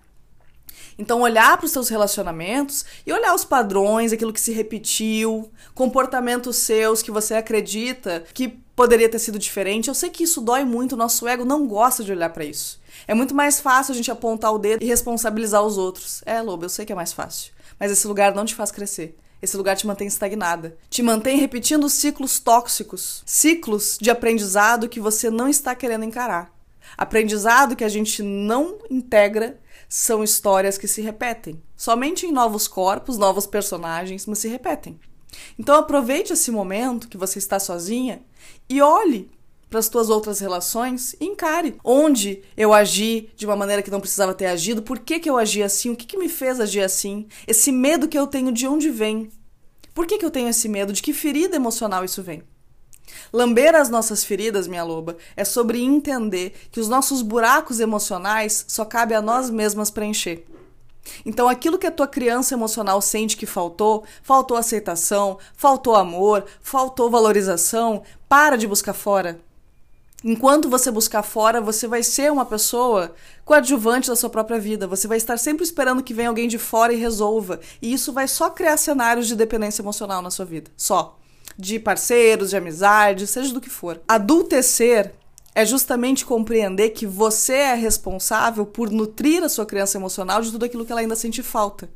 Então, 0.99 1.21
olhar 1.21 1.57
para 1.57 1.66
os 1.66 1.71
seus 1.71 1.88
relacionamentos 1.88 2.85
e 3.07 3.12
olhar 3.12 3.33
os 3.33 3.45
padrões, 3.45 4.12
aquilo 4.12 4.33
que 4.33 4.40
se 4.40 4.52
repetiu, 4.52 5.50
comportamentos 5.73 6.57
seus 6.57 7.02
que 7.02 7.11
você 7.11 7.35
acredita 7.35 8.25
que 8.35 8.49
poderia 8.49 9.09
ter 9.09 9.18
sido 9.21 9.38
diferente. 9.38 9.88
Eu 9.88 9.95
sei 9.95 10.11
que 10.11 10.25
isso 10.25 10.40
dói 10.40 10.64
muito, 10.64 10.92
o 10.92 10.97
nosso 10.97 11.26
ego 11.28 11.45
não 11.45 11.68
gosta 11.68 12.02
de 12.02 12.11
olhar 12.11 12.30
para 12.30 12.45
isso. 12.45 12.80
É 13.07 13.14
muito 13.14 13.35
mais 13.35 13.61
fácil 13.61 13.92
a 13.92 13.97
gente 13.97 14.11
apontar 14.11 14.52
o 14.52 14.59
dedo 14.59 14.83
e 14.83 14.87
responsabilizar 14.87 15.62
os 15.62 15.78
outros. 15.78 16.21
É, 16.26 16.40
Lobo, 16.42 16.64
eu 16.64 16.68
sei 16.68 16.85
que 16.85 16.92
é 16.92 16.97
mais 16.97 17.12
fácil. 17.12 17.52
Mas 17.78 17.92
esse 17.92 18.07
lugar 18.07 18.35
não 18.35 18.45
te 18.45 18.57
faz 18.57 18.73
crescer. 18.73 19.16
Esse 19.40 19.57
lugar 19.57 19.76
te 19.76 19.87
mantém 19.87 20.09
estagnada. 20.09 20.76
Te 20.90 21.00
mantém 21.00 21.38
repetindo 21.38 21.88
ciclos 21.88 22.40
tóxicos. 22.40 23.23
Ciclos 23.25 23.97
de 24.00 24.11
aprendizado 24.11 24.88
que 24.88 24.99
você 24.99 25.30
não 25.30 25.49
está 25.49 25.76
querendo 25.76 26.04
encarar. 26.04 26.58
Aprendizado 26.97 27.76
que 27.76 27.85
a 27.85 27.88
gente 27.88 28.23
não 28.23 28.78
integra 28.90 29.59
são 29.88 30.23
histórias 30.23 30.76
que 30.76 30.88
se 30.88 31.00
repetem. 31.00 31.62
Somente 31.76 32.26
em 32.26 32.33
novos 32.33 32.68
corpos, 32.68 33.16
novos 33.16 33.47
personagens, 33.47 34.26
mas 34.26 34.38
se 34.38 34.49
repetem. 34.49 34.99
Então 35.59 35.75
aproveite 35.75 36.33
esse 36.33 36.50
momento 36.50 37.09
que 37.09 37.16
você 37.16 37.38
está 37.38 37.59
sozinha 37.59 38.23
e 38.68 38.80
olhe 38.80 39.30
para 39.68 39.78
as 39.78 39.88
tuas 39.88 40.09
outras 40.09 40.40
relações 40.40 41.14
e 41.21 41.26
encare 41.26 41.76
onde 41.85 42.42
eu 42.57 42.73
agi 42.73 43.28
de 43.37 43.45
uma 43.45 43.57
maneira 43.57 43.83
que 43.83 43.90
não 43.90 44.00
precisava 44.00 44.35
ter 44.35 44.47
agido, 44.47 44.83
por 44.83 44.99
que, 44.99 45.21
que 45.21 45.28
eu 45.28 45.37
agi 45.37 45.62
assim, 45.62 45.90
o 45.90 45.97
que, 45.97 46.07
que 46.07 46.16
me 46.16 46.28
fez 46.28 46.59
agir 46.59 46.83
assim, 46.83 47.26
esse 47.47 47.71
medo 47.71 48.09
que 48.09 48.18
eu 48.18 48.26
tenho 48.26 48.50
de 48.50 48.66
onde 48.66 48.90
vem. 48.90 49.30
Por 49.95 50.07
que, 50.07 50.16
que 50.16 50.25
eu 50.25 50.30
tenho 50.30 50.49
esse 50.49 50.68
medo? 50.68 50.92
De 50.92 51.02
que 51.02 51.12
ferida 51.12 51.57
emocional 51.57 52.04
isso 52.04 52.23
vem? 52.23 52.42
Lamber 53.33 53.75
as 53.75 53.88
nossas 53.88 54.25
feridas, 54.25 54.67
minha 54.67 54.85
loba, 54.85 55.17
é 55.37 55.45
sobre 55.45 55.81
entender 55.81 56.55
que 56.71 56.81
os 56.81 56.88
nossos 56.88 57.23
buracos 57.23 57.81
emocionais 57.81 58.65
só 58.69 58.85
cabe 58.85 59.15
a 59.15 59.23
nós 59.23 59.50
mesmas 59.50 59.91
preencher. 59.91 60.45
Então, 61.25 61.49
aquilo 61.49 61.79
que 61.79 61.87
a 61.87 61.91
tua 61.91 62.07
criança 62.07 62.55
emocional 62.55 63.00
sente 63.00 63.37
que 63.37 63.47
faltou, 63.47 64.05
faltou 64.23 64.57
aceitação, 64.57 65.38
faltou 65.57 65.95
amor, 65.95 66.45
faltou 66.61 67.11
valorização, 67.11 68.03
para 68.29 68.57
de 68.57 68.67
buscar 68.67 68.93
fora. 68.93 69.41
Enquanto 70.25 70.69
você 70.69 70.91
buscar 70.91 71.23
fora, 71.23 71.61
você 71.61 71.87
vai 71.87 72.03
ser 72.03 72.33
uma 72.33 72.45
pessoa 72.45 73.15
coadjuvante 73.45 74.09
da 74.09 74.17
sua 74.17 74.29
própria 74.29 74.59
vida. 74.59 74.87
Você 74.87 75.07
vai 75.07 75.17
estar 75.17 75.37
sempre 75.38 75.62
esperando 75.62 76.03
que 76.03 76.12
venha 76.12 76.29
alguém 76.29 76.49
de 76.49 76.59
fora 76.59 76.93
e 76.93 76.97
resolva. 76.97 77.61
E 77.81 77.93
isso 77.93 78.12
vai 78.12 78.27
só 78.27 78.50
criar 78.50 78.77
cenários 78.77 79.29
de 79.29 79.37
dependência 79.37 79.81
emocional 79.81 80.21
na 80.21 80.31
sua 80.31 80.45
vida. 80.45 80.71
Só 80.77 81.17
de 81.57 81.78
parceiros, 81.78 82.50
de 82.50 82.57
amizade, 82.57 83.26
seja 83.26 83.52
do 83.52 83.61
que 83.61 83.71
for. 83.71 84.00
Adultecer 84.07 85.12
é 85.55 85.64
justamente 85.64 86.25
compreender 86.25 86.90
que 86.90 87.07
você 87.07 87.55
é 87.55 87.75
responsável 87.75 88.64
por 88.64 88.90
nutrir 88.90 89.43
a 89.43 89.49
sua 89.49 89.67
criança 89.67 89.99
emocional 89.99 90.40
de 90.40 90.52
tudo 90.52 90.64
aquilo 90.64 90.85
que 90.87 90.93
ela 90.93 91.00
ainda 91.00 91.17
sente 91.17 91.43
falta. 91.43 91.90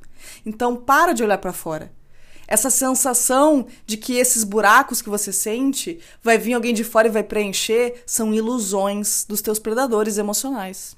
Então, 0.44 0.74
para 0.74 1.12
de 1.12 1.22
olhar 1.22 1.38
para 1.38 1.52
fora. 1.52 1.92
Essa 2.48 2.70
sensação 2.70 3.66
de 3.86 3.96
que 3.96 4.16
esses 4.16 4.44
buracos 4.44 5.00
que 5.00 5.08
você 5.08 5.32
sente 5.32 6.00
vai 6.22 6.36
vir 6.38 6.54
alguém 6.54 6.74
de 6.74 6.84
fora 6.84 7.08
e 7.08 7.10
vai 7.10 7.22
preencher 7.22 8.02
são 8.04 8.34
ilusões 8.34 9.24
dos 9.28 9.40
teus 9.40 9.58
predadores 9.58 10.18
emocionais. 10.18 10.96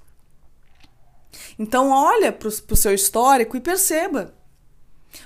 Então, 1.59 1.91
olha 1.91 2.33
para 2.33 2.49
o 2.49 2.77
seu 2.77 2.95
histórico 2.95 3.57
e 3.57 3.61
perceba. 3.61 4.35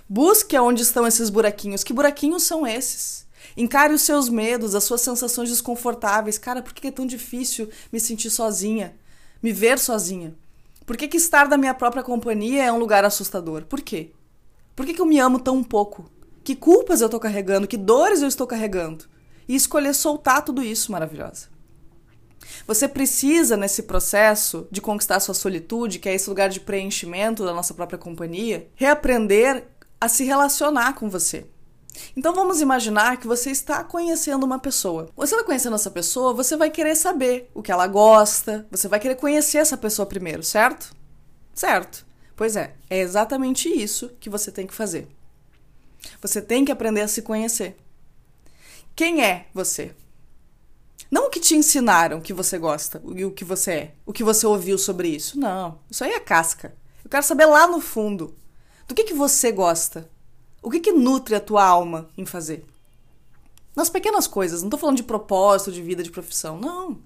Busque 0.08 0.58
onde 0.58 0.82
estão 0.82 1.06
esses 1.06 1.30
buraquinhos. 1.30 1.84
Que 1.84 1.92
buraquinhos 1.92 2.42
são 2.42 2.66
esses? 2.66 3.26
Encare 3.56 3.92
os 3.92 4.02
seus 4.02 4.28
medos, 4.28 4.74
as 4.74 4.84
suas 4.84 5.00
sensações 5.00 5.48
desconfortáveis. 5.48 6.38
Cara, 6.38 6.62
por 6.62 6.72
que 6.72 6.86
é 6.86 6.90
tão 6.90 7.06
difícil 7.06 7.68
me 7.92 7.98
sentir 7.98 8.30
sozinha? 8.30 8.96
Me 9.42 9.52
ver 9.52 9.78
sozinha? 9.78 10.34
Por 10.86 10.96
que, 10.96 11.08
que 11.08 11.16
estar 11.16 11.46
da 11.46 11.58
minha 11.58 11.74
própria 11.74 12.02
companhia 12.02 12.64
é 12.64 12.72
um 12.72 12.78
lugar 12.78 13.04
assustador? 13.04 13.64
Por 13.64 13.80
quê? 13.80 14.12
Por 14.74 14.86
que, 14.86 14.94
que 14.94 15.00
eu 15.00 15.06
me 15.06 15.18
amo 15.18 15.38
tão 15.38 15.62
pouco? 15.62 16.10
Que 16.42 16.56
culpas 16.56 17.00
eu 17.00 17.06
estou 17.08 17.20
carregando? 17.20 17.68
Que 17.68 17.76
dores 17.76 18.22
eu 18.22 18.28
estou 18.28 18.46
carregando? 18.46 19.04
E 19.46 19.54
escolher 19.54 19.94
soltar 19.94 20.42
tudo 20.44 20.62
isso 20.62 20.90
maravilhosa. 20.90 21.48
Você 22.66 22.88
precisa, 22.88 23.56
nesse 23.56 23.82
processo 23.82 24.66
de 24.70 24.80
conquistar 24.80 25.20
sua 25.20 25.34
solitude, 25.34 25.98
que 25.98 26.08
é 26.08 26.14
esse 26.14 26.28
lugar 26.28 26.48
de 26.48 26.60
preenchimento 26.60 27.44
da 27.44 27.52
nossa 27.52 27.74
própria 27.74 27.98
companhia, 27.98 28.68
reaprender 28.74 29.66
a 30.00 30.08
se 30.08 30.24
relacionar 30.24 30.94
com 30.94 31.08
você. 31.08 31.46
Então 32.16 32.34
vamos 32.34 32.60
imaginar 32.60 33.16
que 33.16 33.26
você 33.26 33.50
está 33.50 33.82
conhecendo 33.82 34.44
uma 34.44 34.58
pessoa. 34.58 35.10
Você 35.16 35.34
está 35.34 35.44
conhecendo 35.44 35.74
essa 35.74 35.90
pessoa, 35.90 36.32
você 36.32 36.56
vai 36.56 36.70
querer 36.70 36.94
saber 36.94 37.50
o 37.54 37.62
que 37.62 37.72
ela 37.72 37.86
gosta, 37.86 38.66
você 38.70 38.88
vai 38.88 39.00
querer 39.00 39.16
conhecer 39.16 39.58
essa 39.58 39.76
pessoa 39.76 40.06
primeiro, 40.06 40.42
certo? 40.42 40.94
Certo. 41.54 42.06
Pois 42.36 42.54
é, 42.54 42.74
é 42.88 42.98
exatamente 43.00 43.68
isso 43.68 44.10
que 44.20 44.30
você 44.30 44.52
tem 44.52 44.66
que 44.66 44.74
fazer. 44.74 45.08
Você 46.22 46.40
tem 46.40 46.64
que 46.64 46.70
aprender 46.70 47.00
a 47.00 47.08
se 47.08 47.22
conhecer. 47.22 47.76
Quem 48.94 49.24
é 49.24 49.46
você? 49.52 49.94
Não 51.10 51.26
o 51.26 51.30
que 51.30 51.40
te 51.40 51.56
ensinaram 51.56 52.20
que 52.20 52.32
você 52.32 52.58
gosta 52.58 53.02
e 53.14 53.24
o 53.24 53.30
que 53.32 53.44
você 53.44 53.72
é, 53.72 53.94
o 54.04 54.12
que 54.12 54.22
você 54.22 54.46
ouviu 54.46 54.76
sobre 54.76 55.08
isso. 55.08 55.38
Não, 55.38 55.78
isso 55.90 56.04
aí 56.04 56.12
é 56.12 56.20
casca. 56.20 56.74
Eu 57.02 57.10
quero 57.10 57.24
saber 57.24 57.46
lá 57.46 57.66
no 57.66 57.80
fundo 57.80 58.36
do 58.88 58.94
que, 58.94 59.04
que 59.04 59.14
você 59.14 59.52
gosta, 59.52 60.10
o 60.62 60.70
que, 60.70 60.80
que 60.80 60.92
nutre 60.92 61.34
a 61.34 61.40
tua 61.40 61.62
alma 61.62 62.08
em 62.16 62.24
fazer? 62.24 62.64
Nas 63.76 63.90
pequenas 63.90 64.26
coisas, 64.26 64.62
não 64.62 64.70
tô 64.70 64.78
falando 64.78 64.96
de 64.96 65.02
propósito, 65.02 65.70
de 65.70 65.82
vida, 65.82 66.02
de 66.02 66.10
profissão, 66.10 66.58
não. 66.58 66.98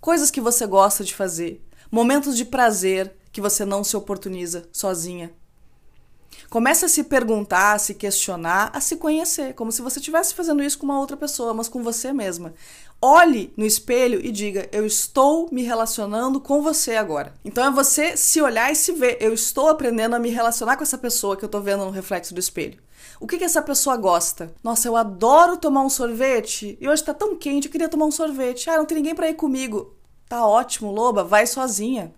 Coisas 0.00 0.30
que 0.30 0.40
você 0.40 0.66
gosta 0.66 1.04
de 1.04 1.14
fazer, 1.14 1.62
momentos 1.90 2.36
de 2.36 2.44
prazer 2.44 3.14
que 3.32 3.40
você 3.40 3.64
não 3.64 3.82
se 3.82 3.96
oportuniza 3.96 4.66
sozinha. 4.72 5.32
Comece 6.48 6.84
a 6.84 6.88
se 6.88 7.04
perguntar, 7.04 7.74
a 7.74 7.78
se 7.78 7.94
questionar, 7.94 8.70
a 8.72 8.80
se 8.80 8.96
conhecer, 8.96 9.54
como 9.54 9.72
se 9.72 9.82
você 9.82 9.98
estivesse 9.98 10.34
fazendo 10.34 10.62
isso 10.62 10.78
com 10.78 10.86
uma 10.86 11.00
outra 11.00 11.16
pessoa, 11.16 11.52
mas 11.52 11.68
com 11.68 11.82
você 11.82 12.12
mesma. 12.12 12.54
Olhe 13.04 13.52
no 13.56 13.66
espelho 13.66 14.24
e 14.24 14.30
diga: 14.30 14.68
Eu 14.70 14.86
estou 14.86 15.48
me 15.50 15.64
relacionando 15.64 16.40
com 16.40 16.62
você 16.62 16.94
agora. 16.94 17.34
Então 17.44 17.64
é 17.64 17.70
você 17.70 18.16
se 18.16 18.40
olhar 18.40 18.70
e 18.70 18.76
se 18.76 18.92
ver. 18.92 19.16
Eu 19.20 19.34
estou 19.34 19.68
aprendendo 19.68 20.14
a 20.14 20.20
me 20.20 20.30
relacionar 20.30 20.76
com 20.76 20.84
essa 20.84 20.96
pessoa 20.96 21.36
que 21.36 21.44
eu 21.44 21.48
estou 21.48 21.60
vendo 21.60 21.84
no 21.84 21.90
reflexo 21.90 22.32
do 22.32 22.38
espelho. 22.38 22.78
O 23.18 23.26
que, 23.26 23.38
que 23.38 23.44
essa 23.44 23.60
pessoa 23.60 23.96
gosta? 23.96 24.54
Nossa, 24.62 24.86
eu 24.86 24.94
adoro 24.94 25.56
tomar 25.56 25.82
um 25.82 25.90
sorvete 25.90 26.78
e 26.80 26.88
hoje 26.88 27.02
está 27.02 27.12
tão 27.12 27.34
quente, 27.34 27.66
eu 27.66 27.72
queria 27.72 27.88
tomar 27.88 28.06
um 28.06 28.12
sorvete. 28.12 28.70
Ah, 28.70 28.76
não 28.76 28.86
tem 28.86 28.98
ninguém 28.98 29.16
para 29.16 29.28
ir 29.28 29.34
comigo. 29.34 29.96
Tá 30.28 30.46
ótimo, 30.46 30.92
loba, 30.92 31.24
vai 31.24 31.44
sozinha. 31.44 32.14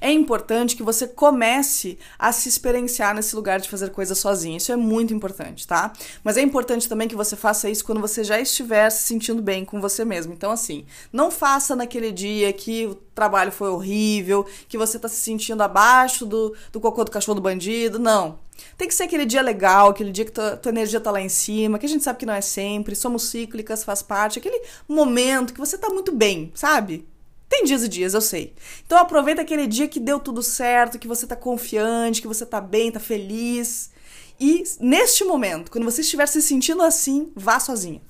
É 0.00 0.10
importante 0.10 0.76
que 0.76 0.82
você 0.82 1.06
comece 1.06 1.98
a 2.18 2.32
se 2.32 2.48
experienciar 2.48 3.14
nesse 3.14 3.34
lugar 3.34 3.60
de 3.60 3.68
fazer 3.68 3.90
coisas 3.90 4.18
sozinha. 4.18 4.56
Isso 4.56 4.72
é 4.72 4.76
muito 4.76 5.12
importante, 5.12 5.66
tá? 5.66 5.92
Mas 6.22 6.36
é 6.36 6.42
importante 6.42 6.88
também 6.88 7.08
que 7.08 7.16
você 7.16 7.36
faça 7.36 7.68
isso 7.68 7.84
quando 7.84 8.00
você 8.00 8.24
já 8.24 8.40
estiver 8.40 8.90
se 8.90 9.02
sentindo 9.02 9.42
bem 9.42 9.64
com 9.64 9.80
você 9.80 10.04
mesmo. 10.04 10.32
Então, 10.32 10.50
assim, 10.50 10.84
não 11.12 11.30
faça 11.30 11.76
naquele 11.76 12.12
dia 12.12 12.52
que 12.52 12.86
o 12.86 12.94
trabalho 12.94 13.52
foi 13.52 13.68
horrível, 13.68 14.46
que 14.68 14.78
você 14.78 14.98
tá 14.98 15.08
se 15.08 15.16
sentindo 15.16 15.62
abaixo 15.62 16.24
do, 16.24 16.54
do 16.70 16.80
cocô 16.80 17.04
do 17.04 17.10
cachorro 17.10 17.36
do 17.36 17.42
bandido. 17.42 17.98
Não. 17.98 18.38
Tem 18.76 18.86
que 18.86 18.94
ser 18.94 19.04
aquele 19.04 19.24
dia 19.24 19.42
legal, 19.42 19.88
aquele 19.88 20.12
dia 20.12 20.24
que 20.24 20.32
tua, 20.32 20.56
tua 20.56 20.70
energia 20.70 21.00
tá 21.00 21.10
lá 21.10 21.20
em 21.20 21.28
cima, 21.28 21.78
que 21.78 21.86
a 21.86 21.88
gente 21.88 22.04
sabe 22.04 22.18
que 22.18 22.26
não 22.26 22.34
é 22.34 22.40
sempre, 22.40 22.94
somos 22.94 23.24
cíclicas, 23.24 23.82
faz 23.82 24.02
parte, 24.02 24.38
aquele 24.38 24.62
momento 24.88 25.52
que 25.52 25.58
você 25.58 25.76
tá 25.76 25.88
muito 25.88 26.12
bem, 26.12 26.52
sabe? 26.54 27.06
Tem 27.52 27.64
dias 27.64 27.82
e 27.82 27.88
dias, 27.88 28.14
eu 28.14 28.22
sei. 28.22 28.54
Então 28.86 28.96
aproveita 28.96 29.42
aquele 29.42 29.66
dia 29.66 29.86
que 29.86 30.00
deu 30.00 30.18
tudo 30.18 30.42
certo, 30.42 30.98
que 30.98 31.06
você 31.06 31.26
tá 31.26 31.36
confiante, 31.36 32.22
que 32.22 32.26
você 32.26 32.46
tá 32.46 32.62
bem, 32.62 32.90
tá 32.90 32.98
feliz. 32.98 33.90
E 34.40 34.64
neste 34.80 35.22
momento, 35.22 35.70
quando 35.70 35.84
você 35.84 36.00
estiver 36.00 36.26
se 36.26 36.40
sentindo 36.40 36.82
assim, 36.82 37.30
vá 37.36 37.60
sozinha. 37.60 38.00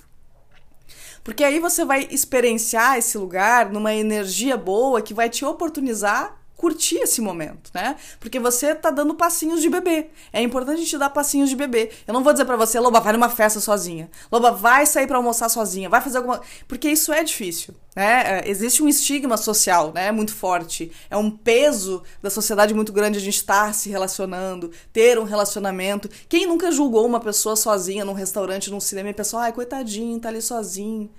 Porque 1.24 1.42
aí 1.42 1.58
você 1.58 1.84
vai 1.84 2.06
experienciar 2.08 2.98
esse 2.98 3.18
lugar 3.18 3.68
numa 3.72 3.92
energia 3.92 4.56
boa 4.56 5.02
que 5.02 5.12
vai 5.12 5.28
te 5.28 5.44
oportunizar 5.44 6.40
curtir 6.62 6.98
esse 6.98 7.20
momento, 7.20 7.72
né? 7.74 7.96
Porque 8.20 8.38
você 8.38 8.72
tá 8.72 8.88
dando 8.88 9.16
passinhos 9.16 9.60
de 9.60 9.68
bebê. 9.68 10.10
É 10.32 10.40
importante 10.40 10.76
a 10.76 10.84
gente 10.84 10.96
dar 10.96 11.10
passinhos 11.10 11.50
de 11.50 11.56
bebê. 11.56 11.90
Eu 12.06 12.14
não 12.14 12.22
vou 12.22 12.32
dizer 12.32 12.44
para 12.44 12.54
você, 12.54 12.78
Loba, 12.78 13.00
vai 13.00 13.12
numa 13.12 13.28
festa 13.28 13.58
sozinha. 13.58 14.08
Loba, 14.30 14.52
vai 14.52 14.86
sair 14.86 15.08
para 15.08 15.16
almoçar 15.16 15.48
sozinha. 15.48 15.88
Vai 15.88 16.00
fazer 16.00 16.18
alguma. 16.18 16.40
Porque 16.68 16.88
isso 16.88 17.12
é 17.12 17.24
difícil. 17.24 17.74
Né? 17.96 18.38
É, 18.38 18.48
existe 18.48 18.80
um 18.80 18.88
estigma 18.88 19.36
social 19.36 19.90
né? 19.92 20.12
muito 20.12 20.32
forte. 20.32 20.92
É 21.10 21.16
um 21.16 21.32
peso 21.32 22.04
da 22.22 22.30
sociedade 22.30 22.72
muito 22.72 22.92
grande 22.92 23.18
a 23.18 23.20
gente 23.20 23.38
estar 23.38 23.74
se 23.74 23.90
relacionando, 23.90 24.70
ter 24.92 25.18
um 25.18 25.24
relacionamento. 25.24 26.08
Quem 26.28 26.46
nunca 26.46 26.70
julgou 26.70 27.04
uma 27.04 27.18
pessoa 27.18 27.56
sozinha 27.56 28.04
num 28.04 28.12
restaurante, 28.12 28.70
num 28.70 28.78
cinema 28.78 29.10
e 29.10 29.14
pensou, 29.14 29.40
ai, 29.40 29.52
coitadinho, 29.52 30.20
tá 30.20 30.28
ali 30.28 30.40
sozinho. 30.40 31.10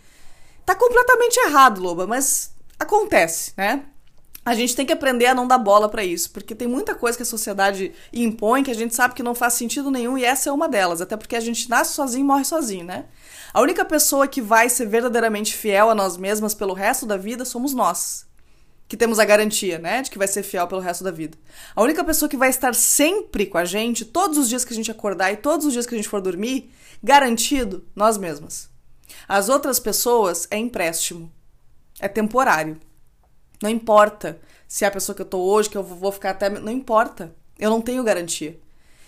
Tá 0.65 0.73
completamente 0.73 1.37
errado, 1.41 1.81
Loba, 1.81 2.07
mas 2.07 2.53
acontece, 2.79 3.51
né? 3.57 3.83
A 4.45 4.53
gente 4.53 4.75
tem 4.75 4.85
que 4.85 4.91
aprender 4.91 5.27
a 5.27 5.33
não 5.33 5.47
dar 5.47 5.57
bola 5.57 5.87
para 5.87 6.03
isso, 6.03 6.29
porque 6.31 6.53
tem 6.53 6.67
muita 6.67 6.93
coisa 6.93 7.17
que 7.17 7.23
a 7.23 7.25
sociedade 7.25 7.93
impõe 8.11 8.61
que 8.61 8.71
a 8.71 8.75
gente 8.75 8.93
sabe 8.93 9.13
que 9.13 9.23
não 9.23 9.33
faz 9.33 9.53
sentido 9.53 9.89
nenhum 9.89 10.17
e 10.17 10.25
essa 10.25 10.49
é 10.49 10.51
uma 10.53 10.67
delas, 10.67 10.99
até 10.99 11.15
porque 11.15 11.35
a 11.35 11.39
gente 11.39 11.69
nasce 11.69 11.93
sozinho 11.93 12.23
e 12.23 12.27
morre 12.27 12.43
sozinho, 12.43 12.83
né? 12.83 13.05
A 13.53 13.61
única 13.61 13.85
pessoa 13.85 14.27
que 14.27 14.41
vai 14.41 14.67
ser 14.67 14.85
verdadeiramente 14.87 15.55
fiel 15.55 15.89
a 15.89 15.95
nós 15.95 16.17
mesmas 16.17 16.53
pelo 16.53 16.73
resto 16.73 17.05
da 17.05 17.15
vida 17.15 17.45
somos 17.45 17.73
nós. 17.73 18.25
Que 18.85 18.97
temos 18.97 19.17
a 19.17 19.25
garantia, 19.25 19.79
né, 19.79 20.01
de 20.01 20.11
que 20.11 20.17
vai 20.17 20.27
ser 20.27 20.43
fiel 20.43 20.67
pelo 20.67 20.81
resto 20.81 21.05
da 21.05 21.11
vida. 21.11 21.37
A 21.73 21.81
única 21.81 22.03
pessoa 22.03 22.27
que 22.27 22.35
vai 22.35 22.49
estar 22.49 22.75
sempre 22.75 23.45
com 23.45 23.57
a 23.57 23.63
gente, 23.63 24.03
todos 24.03 24.37
os 24.37 24.49
dias 24.49 24.65
que 24.65 24.73
a 24.73 24.75
gente 24.75 24.91
acordar 24.91 25.31
e 25.31 25.37
todos 25.37 25.65
os 25.65 25.71
dias 25.71 25.85
que 25.85 25.95
a 25.95 25.97
gente 25.97 26.09
for 26.09 26.19
dormir, 26.19 26.69
garantido, 27.01 27.85
nós 27.95 28.17
mesmas. 28.17 28.69
As 29.27 29.47
outras 29.47 29.79
pessoas 29.79 30.47
é 30.51 30.57
empréstimo. 30.57 31.31
É 31.99 32.09
temporário. 32.09 32.77
Não 33.63 33.69
importa 33.69 34.41
se 34.67 34.83
é 34.83 34.89
a 34.89 34.91
pessoa 34.91 35.15
que 35.15 35.21
eu 35.21 35.25
tô 35.25 35.39
hoje, 35.39 35.69
que 35.69 35.77
eu 35.77 35.83
vou 35.83 36.11
ficar 36.11 36.31
até. 36.31 36.49
Não 36.49 36.69
importa. 36.69 37.33
Eu 37.57 37.69
não 37.69 37.79
tenho 37.79 38.03
garantia. 38.03 38.59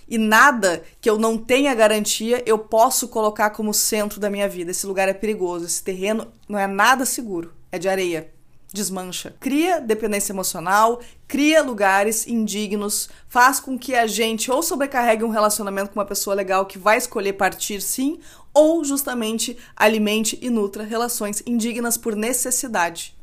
E 0.08 0.18
nada 0.18 0.82
que 1.02 1.10
eu 1.10 1.20
não 1.20 1.38
tenha 1.38 1.76
garantia 1.76 2.42
eu 2.46 2.58
posso 2.58 3.10
colocar 3.10 3.50
como 3.50 3.74
centro 3.74 4.18
da 4.18 4.30
minha 4.30 4.48
vida. 4.48 4.72
Esse 4.72 4.88
lugar 4.88 5.10
é 5.10 5.14
perigoso. 5.14 5.66
Esse 5.66 5.84
terreno 5.84 6.32
não 6.48 6.58
é 6.58 6.68
nada 6.68 7.06
seguro. 7.06 7.54
É 7.70 7.78
de 7.78 7.90
areia. 7.90 8.32
Desmancha. 8.72 9.36
Cria 9.42 9.82
dependência 9.82 10.32
emocional, 10.32 11.02
cria 11.28 11.62
lugares 11.62 12.26
indignos, 12.26 13.10
faz 13.28 13.60
com 13.60 13.78
que 13.78 13.94
a 13.94 14.08
gente 14.08 14.50
ou 14.50 14.64
sobrecarregue 14.64 15.24
um 15.24 15.30
relacionamento 15.30 15.92
com 15.92 16.00
uma 16.00 16.06
pessoa 16.06 16.34
legal 16.34 16.66
que 16.66 16.78
vai 16.78 16.98
escolher 16.98 17.34
partir 17.34 17.82
sim, 17.82 18.20
ou 18.54 18.84
justamente 18.84 19.58
alimente 19.76 20.40
e 20.42 20.50
nutra 20.50 20.84
relações 20.84 21.44
indignas 21.46 21.98
por 21.98 22.16
necessidade. 22.16 23.16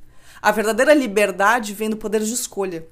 A 0.43 0.51
verdadeira 0.51 0.93
liberdade 0.93 1.73
vem 1.73 1.89
do 1.89 1.97
poder 1.97 2.21
de 2.21 2.33
escolha. 2.35 2.85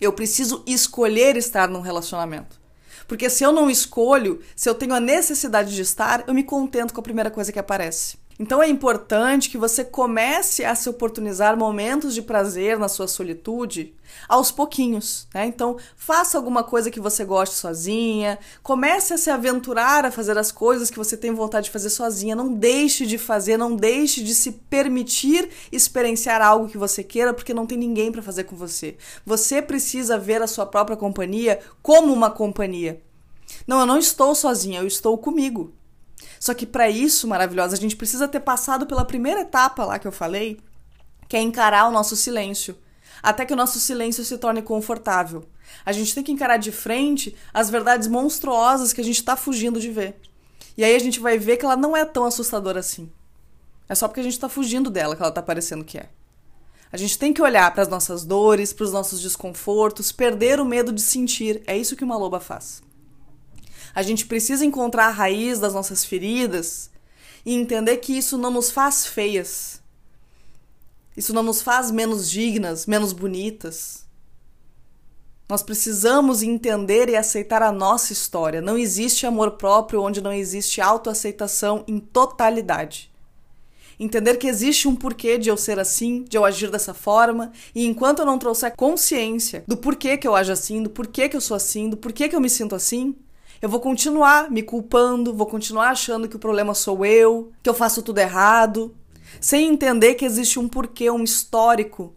Eu 0.00 0.12
preciso 0.12 0.62
escolher 0.64 1.36
estar 1.36 1.68
num 1.68 1.80
relacionamento. 1.80 2.60
Porque 3.08 3.28
se 3.28 3.42
eu 3.42 3.50
não 3.50 3.68
escolho, 3.68 4.40
se 4.54 4.68
eu 4.68 4.74
tenho 4.74 4.94
a 4.94 5.00
necessidade 5.00 5.74
de 5.74 5.82
estar, 5.82 6.22
eu 6.28 6.32
me 6.32 6.44
contento 6.44 6.94
com 6.94 7.00
a 7.00 7.02
primeira 7.02 7.28
coisa 7.28 7.50
que 7.50 7.58
aparece. 7.58 8.16
Então 8.38 8.62
é 8.62 8.68
importante 8.68 9.48
que 9.48 9.56
você 9.56 9.82
comece 9.82 10.62
a 10.62 10.74
se 10.74 10.90
oportunizar 10.90 11.56
momentos 11.56 12.14
de 12.14 12.20
prazer 12.20 12.78
na 12.78 12.86
sua 12.86 13.08
solitude 13.08 13.94
aos 14.28 14.50
pouquinhos, 14.50 15.26
né? 15.32 15.46
Então, 15.46 15.76
faça 15.96 16.36
alguma 16.36 16.62
coisa 16.62 16.90
que 16.90 17.00
você 17.00 17.24
goste 17.24 17.54
sozinha, 17.54 18.38
comece 18.62 19.14
a 19.14 19.18
se 19.18 19.30
aventurar 19.30 20.04
a 20.04 20.10
fazer 20.10 20.36
as 20.36 20.52
coisas 20.52 20.90
que 20.90 20.98
você 20.98 21.16
tem 21.16 21.32
vontade 21.32 21.66
de 21.66 21.70
fazer 21.70 21.90
sozinha, 21.90 22.36
não 22.36 22.52
deixe 22.52 23.06
de 23.06 23.16
fazer, 23.18 23.56
não 23.56 23.74
deixe 23.74 24.22
de 24.22 24.34
se 24.34 24.52
permitir 24.52 25.48
experienciar 25.72 26.42
algo 26.42 26.68
que 26.68 26.78
você 26.78 27.02
queira, 27.02 27.32
porque 27.32 27.54
não 27.54 27.66
tem 27.66 27.78
ninguém 27.78 28.12
para 28.12 28.22
fazer 28.22 28.44
com 28.44 28.54
você. 28.54 28.96
Você 29.24 29.62
precisa 29.62 30.18
ver 30.18 30.42
a 30.42 30.46
sua 30.46 30.66
própria 30.66 30.96
companhia 30.96 31.58
como 31.82 32.12
uma 32.12 32.30
companhia. 32.30 33.02
Não, 33.66 33.80
eu 33.80 33.86
não 33.86 33.98
estou 33.98 34.34
sozinha, 34.34 34.80
eu 34.80 34.86
estou 34.86 35.16
comigo. 35.16 35.72
Só 36.38 36.54
que 36.54 36.66
para 36.66 36.88
isso, 36.88 37.26
maravilhosa, 37.26 37.74
a 37.74 37.78
gente 37.78 37.96
precisa 37.96 38.28
ter 38.28 38.40
passado 38.40 38.86
pela 38.86 39.04
primeira 39.04 39.40
etapa 39.40 39.84
lá 39.84 39.98
que 39.98 40.06
eu 40.06 40.12
falei, 40.12 40.58
que 41.28 41.36
é 41.36 41.40
encarar 41.40 41.88
o 41.88 41.92
nosso 41.92 42.16
silêncio, 42.16 42.76
até 43.22 43.44
que 43.44 43.52
o 43.52 43.56
nosso 43.56 43.78
silêncio 43.80 44.24
se 44.24 44.38
torne 44.38 44.62
confortável. 44.62 45.44
A 45.84 45.92
gente 45.92 46.14
tem 46.14 46.22
que 46.22 46.32
encarar 46.32 46.56
de 46.56 46.70
frente 46.70 47.36
as 47.52 47.70
verdades 47.70 48.08
monstruosas 48.08 48.92
que 48.92 49.00
a 49.00 49.04
gente 49.04 49.18
está 49.18 49.36
fugindo 49.36 49.80
de 49.80 49.90
ver. 49.90 50.16
E 50.76 50.84
aí 50.84 50.94
a 50.94 50.98
gente 50.98 51.20
vai 51.20 51.38
ver 51.38 51.56
que 51.56 51.64
ela 51.64 51.76
não 51.76 51.96
é 51.96 52.04
tão 52.04 52.24
assustadora 52.24 52.80
assim. 52.80 53.10
É 53.88 53.94
só 53.94 54.08
porque 54.08 54.20
a 54.20 54.22
gente 54.22 54.34
está 54.34 54.48
fugindo 54.48 54.90
dela 54.90 55.16
que 55.16 55.22
ela 55.22 55.30
está 55.30 55.42
parecendo 55.42 55.84
que 55.84 55.98
é. 55.98 56.08
A 56.92 56.96
gente 56.96 57.18
tem 57.18 57.32
que 57.32 57.42
olhar 57.42 57.72
para 57.72 57.82
as 57.82 57.88
nossas 57.88 58.24
dores, 58.24 58.72
para 58.72 58.84
os 58.84 58.92
nossos 58.92 59.20
desconfortos, 59.20 60.12
perder 60.12 60.60
o 60.60 60.64
medo 60.64 60.92
de 60.92 61.02
sentir. 61.02 61.62
É 61.66 61.76
isso 61.76 61.96
que 61.96 62.04
uma 62.04 62.16
loba 62.16 62.40
faz. 62.40 62.82
A 63.96 64.02
gente 64.02 64.26
precisa 64.26 64.62
encontrar 64.62 65.06
a 65.06 65.10
raiz 65.10 65.58
das 65.58 65.72
nossas 65.72 66.04
feridas 66.04 66.90
e 67.46 67.54
entender 67.54 67.96
que 67.96 68.12
isso 68.12 68.36
não 68.36 68.50
nos 68.50 68.70
faz 68.70 69.06
feias. 69.06 69.80
Isso 71.16 71.32
não 71.32 71.42
nos 71.42 71.62
faz 71.62 71.90
menos 71.90 72.30
dignas, 72.30 72.84
menos 72.84 73.14
bonitas. 73.14 74.04
Nós 75.48 75.62
precisamos 75.62 76.42
entender 76.42 77.08
e 77.08 77.16
aceitar 77.16 77.62
a 77.62 77.72
nossa 77.72 78.12
história. 78.12 78.60
Não 78.60 78.76
existe 78.76 79.24
amor 79.24 79.52
próprio 79.52 80.02
onde 80.02 80.20
não 80.20 80.30
existe 80.30 80.78
autoaceitação 80.78 81.82
em 81.88 81.98
totalidade. 81.98 83.10
Entender 83.98 84.36
que 84.36 84.46
existe 84.46 84.86
um 84.86 84.94
porquê 84.94 85.38
de 85.38 85.48
eu 85.48 85.56
ser 85.56 85.78
assim, 85.78 86.22
de 86.24 86.36
eu 86.36 86.44
agir 86.44 86.70
dessa 86.70 86.92
forma, 86.92 87.50
e 87.74 87.86
enquanto 87.86 88.18
eu 88.18 88.26
não 88.26 88.38
trouxer 88.38 88.76
consciência 88.76 89.64
do 89.66 89.74
porquê 89.74 90.18
que 90.18 90.28
eu 90.28 90.36
ajo 90.36 90.52
assim, 90.52 90.82
do 90.82 90.90
porquê 90.90 91.30
que 91.30 91.36
eu 91.36 91.40
sou 91.40 91.56
assim, 91.56 91.88
do 91.88 91.96
porquê 91.96 92.28
que 92.28 92.36
eu 92.36 92.40
me 92.42 92.50
sinto 92.50 92.74
assim, 92.74 93.16
eu 93.60 93.68
vou 93.68 93.80
continuar 93.80 94.50
me 94.50 94.62
culpando, 94.62 95.34
vou 95.34 95.46
continuar 95.46 95.90
achando 95.90 96.28
que 96.28 96.36
o 96.36 96.40
problema 96.40 96.74
sou 96.74 97.04
eu, 97.04 97.52
que 97.62 97.70
eu 97.70 97.74
faço 97.74 98.02
tudo 98.02 98.18
errado, 98.18 98.94
sem 99.40 99.68
entender 99.68 100.14
que 100.14 100.24
existe 100.24 100.58
um 100.58 100.68
porquê, 100.68 101.10
um 101.10 101.24
histórico. 101.24 102.14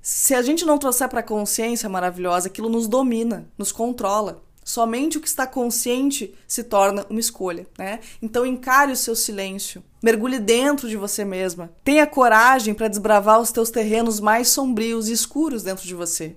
Se 0.00 0.34
a 0.34 0.42
gente 0.42 0.64
não 0.64 0.78
trouxer 0.78 1.08
para 1.08 1.20
a 1.20 1.24
consciência 1.24 1.88
maravilhosa, 1.88 2.48
aquilo 2.48 2.68
nos 2.68 2.88
domina, 2.88 3.48
nos 3.56 3.72
controla. 3.72 4.42
Somente 4.64 5.18
o 5.18 5.20
que 5.20 5.26
está 5.26 5.44
consciente 5.44 6.34
se 6.46 6.62
torna 6.62 7.04
uma 7.10 7.18
escolha, 7.18 7.66
né? 7.76 7.98
Então 8.20 8.46
encare 8.46 8.92
o 8.92 8.96
seu 8.96 9.16
silêncio, 9.16 9.82
mergulhe 10.00 10.38
dentro 10.38 10.88
de 10.88 10.96
você 10.96 11.24
mesma, 11.24 11.72
tenha 11.82 12.06
coragem 12.06 12.72
para 12.72 12.86
desbravar 12.86 13.40
os 13.40 13.50
teus 13.50 13.70
terrenos 13.70 14.20
mais 14.20 14.48
sombrios 14.48 15.08
e 15.08 15.12
escuros 15.12 15.64
dentro 15.64 15.84
de 15.84 15.94
você. 15.96 16.36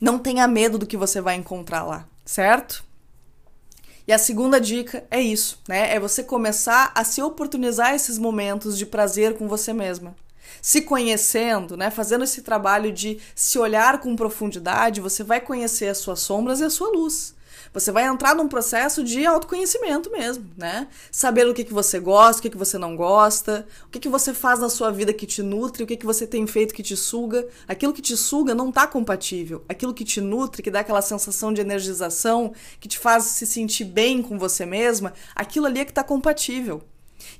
Não 0.00 0.18
tenha 0.18 0.48
medo 0.48 0.76
do 0.76 0.86
que 0.86 0.96
você 0.96 1.20
vai 1.20 1.36
encontrar 1.36 1.84
lá 1.84 2.08
certo? 2.24 2.84
E 4.06 4.12
a 4.12 4.18
segunda 4.18 4.60
dica 4.60 5.04
é 5.10 5.20
isso, 5.20 5.60
né? 5.66 5.94
É 5.94 5.98
você 5.98 6.22
começar 6.22 6.92
a 6.94 7.04
se 7.04 7.22
oportunizar 7.22 7.94
esses 7.94 8.18
momentos 8.18 8.76
de 8.76 8.84
prazer 8.84 9.36
com 9.38 9.48
você 9.48 9.72
mesma. 9.72 10.14
Se 10.60 10.82
conhecendo, 10.82 11.76
né, 11.76 11.90
fazendo 11.90 12.24
esse 12.24 12.42
trabalho 12.42 12.92
de 12.92 13.18
se 13.34 13.58
olhar 13.58 14.00
com 14.00 14.14
profundidade, 14.14 15.00
você 15.00 15.22
vai 15.22 15.40
conhecer 15.40 15.88
as 15.88 15.98
suas 15.98 16.20
sombras 16.20 16.60
e 16.60 16.64
a 16.64 16.70
sua 16.70 16.90
luz. 16.90 17.33
Você 17.74 17.90
vai 17.90 18.04
entrar 18.04 18.36
num 18.36 18.46
processo 18.46 19.02
de 19.02 19.26
autoconhecimento 19.26 20.08
mesmo, 20.12 20.48
né? 20.56 20.86
Saber 21.10 21.44
o 21.48 21.52
que, 21.52 21.64
que 21.64 21.72
você 21.72 21.98
gosta, 21.98 22.38
o 22.38 22.42
que, 22.42 22.50
que 22.50 22.56
você 22.56 22.78
não 22.78 22.94
gosta, 22.94 23.66
o 23.84 23.90
que, 23.90 23.98
que 23.98 24.08
você 24.08 24.32
faz 24.32 24.60
na 24.60 24.68
sua 24.68 24.92
vida 24.92 25.12
que 25.12 25.26
te 25.26 25.42
nutre, 25.42 25.82
o 25.82 25.86
que, 25.86 25.96
que 25.96 26.06
você 26.06 26.24
tem 26.24 26.46
feito 26.46 26.72
que 26.72 26.84
te 26.84 26.96
suga. 26.96 27.44
Aquilo 27.66 27.92
que 27.92 28.00
te 28.00 28.16
suga 28.16 28.54
não 28.54 28.68
está 28.68 28.86
compatível. 28.86 29.64
Aquilo 29.68 29.92
que 29.92 30.04
te 30.04 30.20
nutre, 30.20 30.62
que 30.62 30.70
dá 30.70 30.80
aquela 30.80 31.02
sensação 31.02 31.52
de 31.52 31.60
energização, 31.60 32.52
que 32.78 32.86
te 32.86 32.96
faz 32.96 33.24
se 33.24 33.44
sentir 33.44 33.86
bem 33.86 34.22
com 34.22 34.38
você 34.38 34.64
mesma, 34.64 35.12
aquilo 35.34 35.66
ali 35.66 35.80
é 35.80 35.84
que 35.84 35.90
está 35.90 36.04
compatível. 36.04 36.80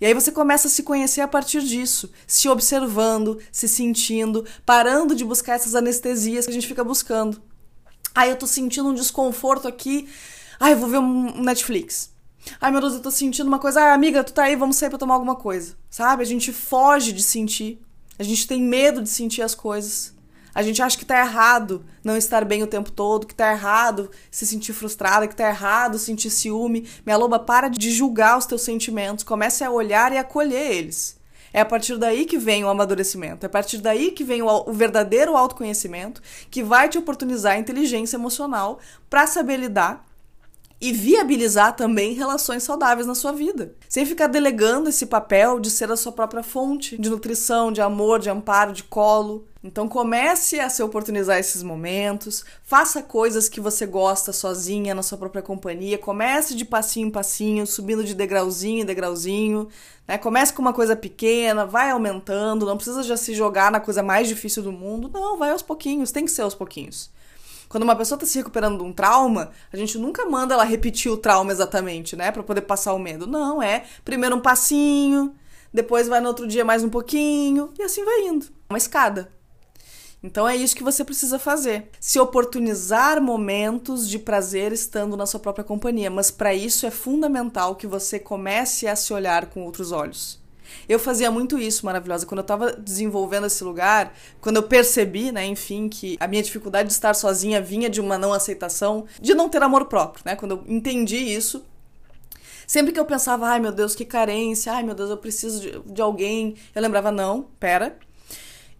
E 0.00 0.06
aí 0.06 0.14
você 0.14 0.32
começa 0.32 0.66
a 0.66 0.70
se 0.70 0.82
conhecer 0.82 1.20
a 1.20 1.28
partir 1.28 1.62
disso, 1.62 2.10
se 2.26 2.48
observando, 2.48 3.38
se 3.52 3.68
sentindo, 3.68 4.44
parando 4.66 5.14
de 5.14 5.24
buscar 5.24 5.54
essas 5.54 5.76
anestesias 5.76 6.44
que 6.44 6.50
a 6.50 6.54
gente 6.54 6.66
fica 6.66 6.82
buscando. 6.82 7.40
Ai, 8.14 8.30
eu 8.30 8.36
tô 8.36 8.46
sentindo 8.46 8.88
um 8.88 8.94
desconforto 8.94 9.66
aqui. 9.66 10.08
Ai, 10.60 10.72
eu 10.72 10.78
vou 10.78 10.88
ver 10.88 10.98
um 10.98 11.42
Netflix. 11.42 12.12
Ai, 12.60 12.70
meu 12.70 12.80
Deus, 12.80 12.94
eu 12.94 13.00
tô 13.00 13.10
sentindo 13.10 13.48
uma 13.48 13.58
coisa. 13.58 13.80
Ai, 13.80 13.90
amiga, 13.92 14.22
tu 14.22 14.32
tá 14.32 14.44
aí, 14.44 14.54
vamos 14.54 14.76
sair 14.76 14.88
pra 14.88 14.98
tomar 14.98 15.14
alguma 15.14 15.34
coisa. 15.34 15.74
Sabe? 15.90 16.22
A 16.22 16.26
gente 16.26 16.52
foge 16.52 17.12
de 17.12 17.22
sentir. 17.22 17.80
A 18.18 18.22
gente 18.22 18.46
tem 18.46 18.62
medo 18.62 19.02
de 19.02 19.08
sentir 19.08 19.42
as 19.42 19.54
coisas. 19.54 20.14
A 20.54 20.62
gente 20.62 20.80
acha 20.80 20.96
que 20.96 21.04
tá 21.04 21.18
errado 21.18 21.84
não 22.04 22.16
estar 22.16 22.44
bem 22.44 22.62
o 22.62 22.66
tempo 22.68 22.92
todo, 22.92 23.26
que 23.26 23.34
tá 23.34 23.50
errado 23.50 24.08
se 24.30 24.46
sentir 24.46 24.72
frustrada, 24.72 25.26
que 25.26 25.34
tá 25.34 25.48
errado 25.48 25.98
sentir 25.98 26.30
ciúme. 26.30 26.88
Minha 27.04 27.16
loba, 27.16 27.40
para 27.40 27.68
de 27.68 27.90
julgar 27.90 28.38
os 28.38 28.46
teus 28.46 28.62
sentimentos. 28.62 29.24
Comece 29.24 29.64
a 29.64 29.70
olhar 29.70 30.12
e 30.12 30.18
acolher 30.18 30.70
eles. 30.70 31.18
É 31.54 31.60
a 31.60 31.64
partir 31.64 31.96
daí 31.96 32.24
que 32.24 32.36
vem 32.36 32.64
o 32.64 32.68
amadurecimento, 32.68 33.44
é 33.44 33.46
a 33.46 33.50
partir 33.50 33.78
daí 33.78 34.10
que 34.10 34.24
vem 34.24 34.42
o, 34.42 34.48
o 34.68 34.72
verdadeiro 34.72 35.36
autoconhecimento 35.36 36.20
que 36.50 36.64
vai 36.64 36.88
te 36.88 36.98
oportunizar 36.98 37.52
a 37.52 37.58
inteligência 37.60 38.16
emocional 38.16 38.80
para 39.08 39.24
saber 39.28 39.58
lidar 39.58 40.04
e 40.80 40.92
viabilizar 40.92 41.74
também 41.76 42.12
relações 42.12 42.62
saudáveis 42.62 43.06
na 43.06 43.14
sua 43.14 43.32
vida, 43.32 43.74
sem 43.88 44.04
ficar 44.04 44.26
delegando 44.26 44.88
esse 44.88 45.06
papel 45.06 45.58
de 45.58 45.70
ser 45.70 45.90
a 45.90 45.96
sua 45.96 46.12
própria 46.12 46.42
fonte 46.42 46.98
de 46.98 47.08
nutrição, 47.08 47.72
de 47.72 47.80
amor, 47.80 48.18
de 48.18 48.28
amparo, 48.28 48.72
de 48.72 48.82
colo. 48.84 49.46
Então 49.62 49.88
comece 49.88 50.60
a 50.60 50.68
se 50.68 50.82
oportunizar 50.82 51.38
esses 51.38 51.62
momentos, 51.62 52.44
faça 52.62 53.02
coisas 53.02 53.48
que 53.48 53.60
você 53.60 53.86
gosta 53.86 54.30
sozinha, 54.30 54.94
na 54.94 55.02
sua 55.02 55.16
própria 55.16 55.40
companhia, 55.40 55.96
comece 55.96 56.54
de 56.54 56.66
passinho 56.66 57.08
em 57.08 57.10
passinho, 57.10 57.66
subindo 57.66 58.04
de 58.04 58.14
degrauzinho 58.14 58.82
em 58.82 58.84
degrauzinho, 58.84 59.68
né? 60.06 60.18
Comece 60.18 60.52
com 60.52 60.60
uma 60.60 60.74
coisa 60.74 60.94
pequena, 60.94 61.64
vai 61.64 61.90
aumentando, 61.90 62.66
não 62.66 62.76
precisa 62.76 63.02
já 63.02 63.16
se 63.16 63.32
jogar 63.32 63.72
na 63.72 63.80
coisa 63.80 64.02
mais 64.02 64.28
difícil 64.28 64.62
do 64.62 64.70
mundo, 64.70 65.10
não, 65.10 65.38
vai 65.38 65.50
aos 65.50 65.62
pouquinhos, 65.62 66.12
tem 66.12 66.26
que 66.26 66.30
ser 66.30 66.42
aos 66.42 66.54
pouquinhos. 66.54 67.10
Quando 67.74 67.82
uma 67.82 67.96
pessoa 67.96 68.14
está 68.14 68.24
se 68.24 68.38
recuperando 68.38 68.78
de 68.78 68.84
um 68.84 68.92
trauma, 68.92 69.50
a 69.72 69.76
gente 69.76 69.98
nunca 69.98 70.24
manda 70.26 70.54
ela 70.54 70.62
repetir 70.62 71.10
o 71.10 71.16
trauma 71.16 71.50
exatamente, 71.50 72.14
né? 72.14 72.30
Para 72.30 72.44
poder 72.44 72.60
passar 72.60 72.94
o 72.94 73.00
medo. 73.00 73.26
Não, 73.26 73.60
é 73.60 73.82
primeiro 74.04 74.36
um 74.36 74.40
passinho, 74.40 75.34
depois 75.72 76.06
vai 76.06 76.20
no 76.20 76.28
outro 76.28 76.46
dia 76.46 76.64
mais 76.64 76.84
um 76.84 76.88
pouquinho, 76.88 77.72
e 77.76 77.82
assim 77.82 78.04
vai 78.04 78.28
indo. 78.28 78.46
Uma 78.70 78.78
escada. 78.78 79.28
Então 80.22 80.48
é 80.48 80.54
isso 80.54 80.76
que 80.76 80.84
você 80.84 81.02
precisa 81.02 81.36
fazer. 81.36 81.90
Se 81.98 82.20
oportunizar 82.20 83.20
momentos 83.20 84.08
de 84.08 84.20
prazer 84.20 84.70
estando 84.70 85.16
na 85.16 85.26
sua 85.26 85.40
própria 85.40 85.64
companhia, 85.64 86.08
mas 86.08 86.30
para 86.30 86.54
isso 86.54 86.86
é 86.86 86.92
fundamental 86.92 87.74
que 87.74 87.88
você 87.88 88.20
comece 88.20 88.86
a 88.86 88.94
se 88.94 89.12
olhar 89.12 89.46
com 89.46 89.64
outros 89.64 89.90
olhos. 89.90 90.43
Eu 90.88 90.98
fazia 90.98 91.30
muito 91.30 91.58
isso, 91.58 91.84
maravilhosa. 91.86 92.26
Quando 92.26 92.38
eu 92.38 92.42
estava 92.42 92.72
desenvolvendo 92.72 93.46
esse 93.46 93.62
lugar, 93.64 94.14
quando 94.40 94.56
eu 94.56 94.62
percebi, 94.62 95.32
né, 95.32 95.44
enfim, 95.46 95.88
que 95.88 96.16
a 96.20 96.26
minha 96.26 96.42
dificuldade 96.42 96.88
de 96.88 96.94
estar 96.94 97.14
sozinha 97.14 97.60
vinha 97.60 97.88
de 97.88 98.00
uma 98.00 98.18
não 98.18 98.32
aceitação, 98.32 99.06
de 99.20 99.34
não 99.34 99.48
ter 99.48 99.62
amor 99.62 99.86
próprio, 99.86 100.22
né? 100.24 100.36
Quando 100.36 100.52
eu 100.52 100.64
entendi 100.66 101.16
isso, 101.16 101.64
sempre 102.66 102.92
que 102.92 103.00
eu 103.00 103.04
pensava, 103.04 103.46
ai 103.46 103.60
meu 103.60 103.72
Deus, 103.72 103.94
que 103.94 104.04
carência, 104.04 104.72
ai 104.72 104.82
meu 104.82 104.94
Deus, 104.94 105.10
eu 105.10 105.16
preciso 105.16 105.60
de, 105.60 105.80
de 105.92 106.02
alguém, 106.02 106.56
eu 106.74 106.82
lembrava, 106.82 107.10
não, 107.10 107.42
pera, 107.58 107.98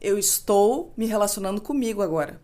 eu 0.00 0.18
estou 0.18 0.92
me 0.96 1.06
relacionando 1.06 1.60
comigo 1.60 2.02
agora. 2.02 2.40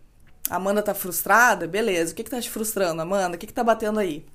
Amanda 0.49 0.81
tá 0.81 0.93
frustrada? 0.93 1.65
Beleza. 1.67 2.11
O 2.11 2.15
que 2.15 2.23
que 2.23 2.29
tá 2.29 2.41
te 2.41 2.49
frustrando, 2.49 3.01
Amanda? 3.01 3.35
O 3.35 3.39
que 3.39 3.47
que 3.47 3.53
tá 3.53 3.63
batendo 3.63 3.99
aí? 3.99 4.25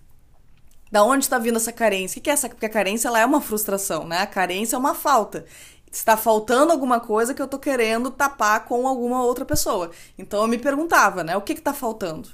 Da 0.90 1.02
onde 1.02 1.24
está 1.24 1.38
vindo 1.38 1.56
essa 1.56 1.72
carência? 1.72 2.18
O 2.18 2.22
que 2.22 2.30
é 2.30 2.32
essa? 2.32 2.48
Porque 2.48 2.66
a 2.66 2.70
carência 2.70 3.08
ela 3.08 3.18
é 3.18 3.26
uma 3.26 3.40
frustração, 3.40 4.06
né? 4.06 4.18
A 4.18 4.26
carência 4.26 4.76
é 4.76 4.78
uma 4.78 4.94
falta. 4.94 5.44
Está 5.90 6.16
faltando 6.16 6.72
alguma 6.72 7.00
coisa 7.00 7.34
que 7.34 7.40
eu 7.40 7.48
tô 7.48 7.58
querendo 7.58 8.10
tapar 8.10 8.64
com 8.66 8.86
alguma 8.86 9.22
outra 9.22 9.44
pessoa. 9.44 9.90
Então 10.18 10.42
eu 10.42 10.48
me 10.48 10.58
perguntava, 10.58 11.24
né? 11.24 11.36
O 11.36 11.42
que 11.42 11.54
que 11.54 11.60
tá 11.60 11.72
faltando? 11.72 12.28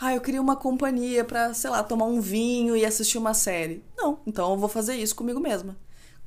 Ah, 0.00 0.14
eu 0.14 0.20
queria 0.20 0.40
uma 0.40 0.54
companhia 0.54 1.24
para, 1.24 1.52
sei 1.54 1.70
lá, 1.70 1.82
tomar 1.82 2.04
um 2.06 2.20
vinho 2.20 2.76
e 2.76 2.86
assistir 2.86 3.18
uma 3.18 3.34
série. 3.34 3.84
Não, 3.96 4.20
então 4.26 4.52
eu 4.52 4.56
vou 4.56 4.68
fazer 4.68 4.94
isso 4.94 5.16
comigo 5.16 5.40
mesma. 5.40 5.76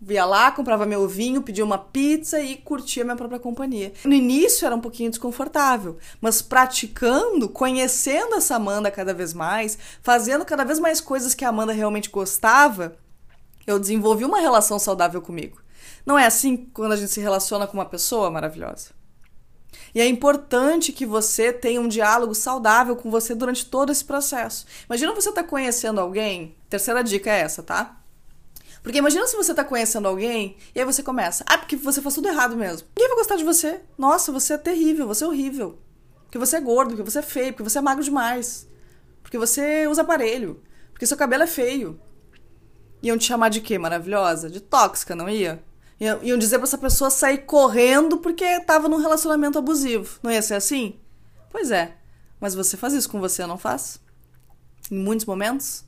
Via 0.03 0.25
lá, 0.25 0.51
comprava 0.51 0.83
meu 0.83 1.07
vinho, 1.07 1.43
pedia 1.43 1.63
uma 1.63 1.77
pizza 1.77 2.41
e 2.41 2.55
curtia 2.55 3.03
minha 3.03 3.15
própria 3.15 3.39
companhia. 3.39 3.93
No 4.03 4.15
início 4.15 4.65
era 4.65 4.75
um 4.75 4.81
pouquinho 4.81 5.11
desconfortável, 5.11 5.99
mas 6.19 6.41
praticando, 6.41 7.47
conhecendo 7.47 8.33
essa 8.33 8.55
Amanda 8.55 8.89
cada 8.89 9.13
vez 9.13 9.31
mais, 9.31 9.77
fazendo 10.01 10.43
cada 10.43 10.63
vez 10.63 10.79
mais 10.79 10.99
coisas 10.99 11.35
que 11.35 11.45
a 11.45 11.49
Amanda 11.49 11.71
realmente 11.71 12.09
gostava, 12.09 12.97
eu 13.67 13.77
desenvolvi 13.77 14.25
uma 14.25 14.39
relação 14.39 14.79
saudável 14.79 15.21
comigo. 15.21 15.61
Não 16.03 16.17
é 16.17 16.25
assim 16.25 16.57
quando 16.73 16.93
a 16.93 16.97
gente 16.97 17.11
se 17.11 17.21
relaciona 17.21 17.67
com 17.67 17.77
uma 17.77 17.85
pessoa 17.85 18.31
maravilhosa? 18.31 18.89
E 19.93 20.01
é 20.01 20.07
importante 20.07 20.91
que 20.91 21.05
você 21.05 21.53
tenha 21.53 21.79
um 21.79 21.87
diálogo 21.87 22.33
saudável 22.33 22.95
com 22.95 23.11
você 23.11 23.35
durante 23.35 23.67
todo 23.67 23.91
esse 23.91 24.03
processo. 24.03 24.65
Imagina 24.89 25.13
você 25.13 25.29
estar 25.29 25.43
tá 25.43 25.47
conhecendo 25.47 26.01
alguém. 26.01 26.55
Terceira 26.67 27.03
dica 27.03 27.29
é 27.29 27.41
essa, 27.41 27.61
tá? 27.61 28.00
Porque 28.83 28.97
imagina 28.97 29.27
se 29.27 29.35
você 29.35 29.53
tá 29.53 29.63
conhecendo 29.63 30.07
alguém 30.07 30.57
e 30.73 30.79
aí 30.79 30.85
você 30.85 31.03
começa, 31.03 31.43
ah, 31.47 31.57
porque 31.57 31.75
você 31.75 32.01
faz 32.01 32.15
tudo 32.15 32.27
errado 32.27 32.57
mesmo. 32.57 32.87
Ninguém 32.95 33.09
vai 33.09 33.17
gostar 33.17 33.35
de 33.35 33.43
você. 33.43 33.81
Nossa, 33.97 34.31
você 34.31 34.53
é 34.53 34.57
terrível, 34.57 35.07
você 35.07 35.23
é 35.23 35.27
horrível. 35.27 35.77
Porque 36.23 36.37
você 36.37 36.57
é 36.57 36.61
gordo, 36.61 36.95
porque 36.95 37.09
você 37.09 37.19
é 37.19 37.23
feio, 37.23 37.53
porque 37.53 37.69
você 37.69 37.77
é 37.77 37.81
magro 37.81 38.03
demais. 38.03 38.67
Porque 39.21 39.37
você 39.37 39.87
usa 39.87 40.01
aparelho. 40.01 40.61
Porque 40.91 41.05
seu 41.05 41.17
cabelo 41.17 41.43
é 41.43 41.47
feio. 41.47 41.99
Iam 43.03 43.17
te 43.17 43.25
chamar 43.25 43.49
de 43.49 43.61
quê, 43.61 43.77
maravilhosa? 43.77 44.49
De 44.49 44.59
tóxica, 44.59 45.15
não 45.15 45.29
ia? 45.29 45.63
Iam 45.99 46.37
dizer 46.37 46.57
pra 46.57 46.67
essa 46.67 46.77
pessoa 46.77 47.11
sair 47.11 47.39
correndo 47.39 48.17
porque 48.17 48.59
tava 48.61 48.89
num 48.89 48.97
relacionamento 48.97 49.59
abusivo. 49.59 50.19
Não 50.23 50.31
ia 50.31 50.41
ser 50.41 50.55
assim? 50.55 50.99
Pois 51.51 51.69
é. 51.69 51.95
Mas 52.39 52.55
você 52.55 52.75
faz 52.75 52.93
isso 52.93 53.09
com 53.09 53.19
você, 53.19 53.45
não 53.45 53.57
faz? 53.57 53.99
Em 54.89 54.97
muitos 54.97 55.27
momentos? 55.27 55.85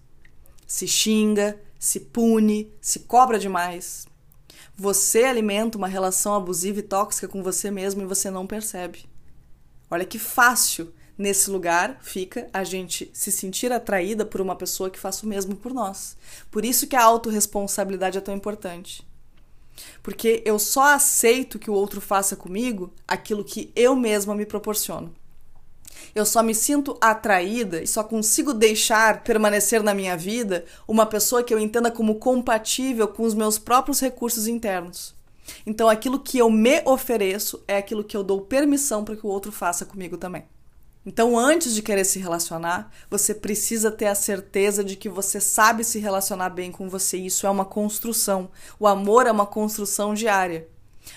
Se 0.67 0.87
xinga, 0.87 1.59
se 1.83 1.99
pune, 1.99 2.71
se 2.79 2.99
cobra 2.99 3.37
demais. 3.37 4.07
Você 4.73 5.25
alimenta 5.25 5.77
uma 5.77 5.85
relação 5.85 6.33
abusiva 6.33 6.79
e 6.79 6.81
tóxica 6.81 7.27
com 7.27 7.43
você 7.43 7.69
mesmo 7.69 8.01
e 8.01 8.05
você 8.05 8.31
não 8.31 8.47
percebe. 8.47 9.03
Olha 9.91 10.05
que 10.05 10.17
fácil 10.17 10.93
nesse 11.17 11.49
lugar 11.49 11.99
fica 12.01 12.49
a 12.53 12.63
gente 12.63 13.11
se 13.13 13.33
sentir 13.33 13.69
atraída 13.73 14.25
por 14.25 14.39
uma 14.39 14.55
pessoa 14.55 14.89
que 14.89 14.97
faça 14.97 15.25
o 15.25 15.29
mesmo 15.29 15.57
por 15.57 15.73
nós. 15.73 16.15
Por 16.49 16.63
isso 16.63 16.87
que 16.87 16.95
a 16.95 17.03
autorresponsabilidade 17.03 18.17
é 18.17 18.21
tão 18.21 18.33
importante. 18.33 19.05
Porque 20.01 20.41
eu 20.45 20.57
só 20.57 20.93
aceito 20.93 21.59
que 21.59 21.69
o 21.69 21.73
outro 21.73 21.99
faça 21.99 22.33
comigo 22.33 22.93
aquilo 23.05 23.43
que 23.43 23.73
eu 23.75 23.93
mesma 23.93 24.33
me 24.33 24.45
proporciono. 24.45 25.13
Eu 26.15 26.25
só 26.25 26.43
me 26.43 26.53
sinto 26.53 26.97
atraída 27.01 27.81
e 27.81 27.87
só 27.87 28.03
consigo 28.03 28.53
deixar 28.53 29.23
permanecer 29.23 29.81
na 29.81 29.93
minha 29.93 30.15
vida 30.15 30.65
uma 30.87 31.05
pessoa 31.05 31.43
que 31.43 31.53
eu 31.53 31.59
entenda 31.59 31.89
como 31.91 32.15
compatível 32.15 33.07
com 33.07 33.23
os 33.23 33.33
meus 33.33 33.57
próprios 33.57 33.99
recursos 33.99 34.47
internos. 34.47 35.15
Então, 35.65 35.89
aquilo 35.89 36.19
que 36.19 36.37
eu 36.37 36.49
me 36.49 36.81
ofereço 36.85 37.63
é 37.67 37.77
aquilo 37.77 38.03
que 38.03 38.15
eu 38.15 38.23
dou 38.23 38.41
permissão 38.41 39.03
para 39.03 39.15
que 39.15 39.25
o 39.25 39.29
outro 39.29 39.51
faça 39.51 39.85
comigo 39.85 40.17
também. 40.17 40.45
Então, 41.05 41.37
antes 41.37 41.75
de 41.75 41.81
querer 41.81 42.05
se 42.05 42.17
relacionar, 42.17 42.89
você 43.09 43.33
precisa 43.33 43.91
ter 43.91 44.05
a 44.05 44.15
certeza 44.15 44.83
de 44.83 44.95
que 44.95 45.09
você 45.09 45.41
sabe 45.41 45.83
se 45.83 45.99
relacionar 45.99 46.49
bem 46.49 46.71
com 46.71 46.87
você. 46.87 47.17
Isso 47.17 47.45
é 47.45 47.49
uma 47.49 47.65
construção. 47.65 48.49
O 48.79 48.87
amor 48.87 49.27
é 49.27 49.31
uma 49.31 49.45
construção 49.45 50.13
diária. 50.13 50.69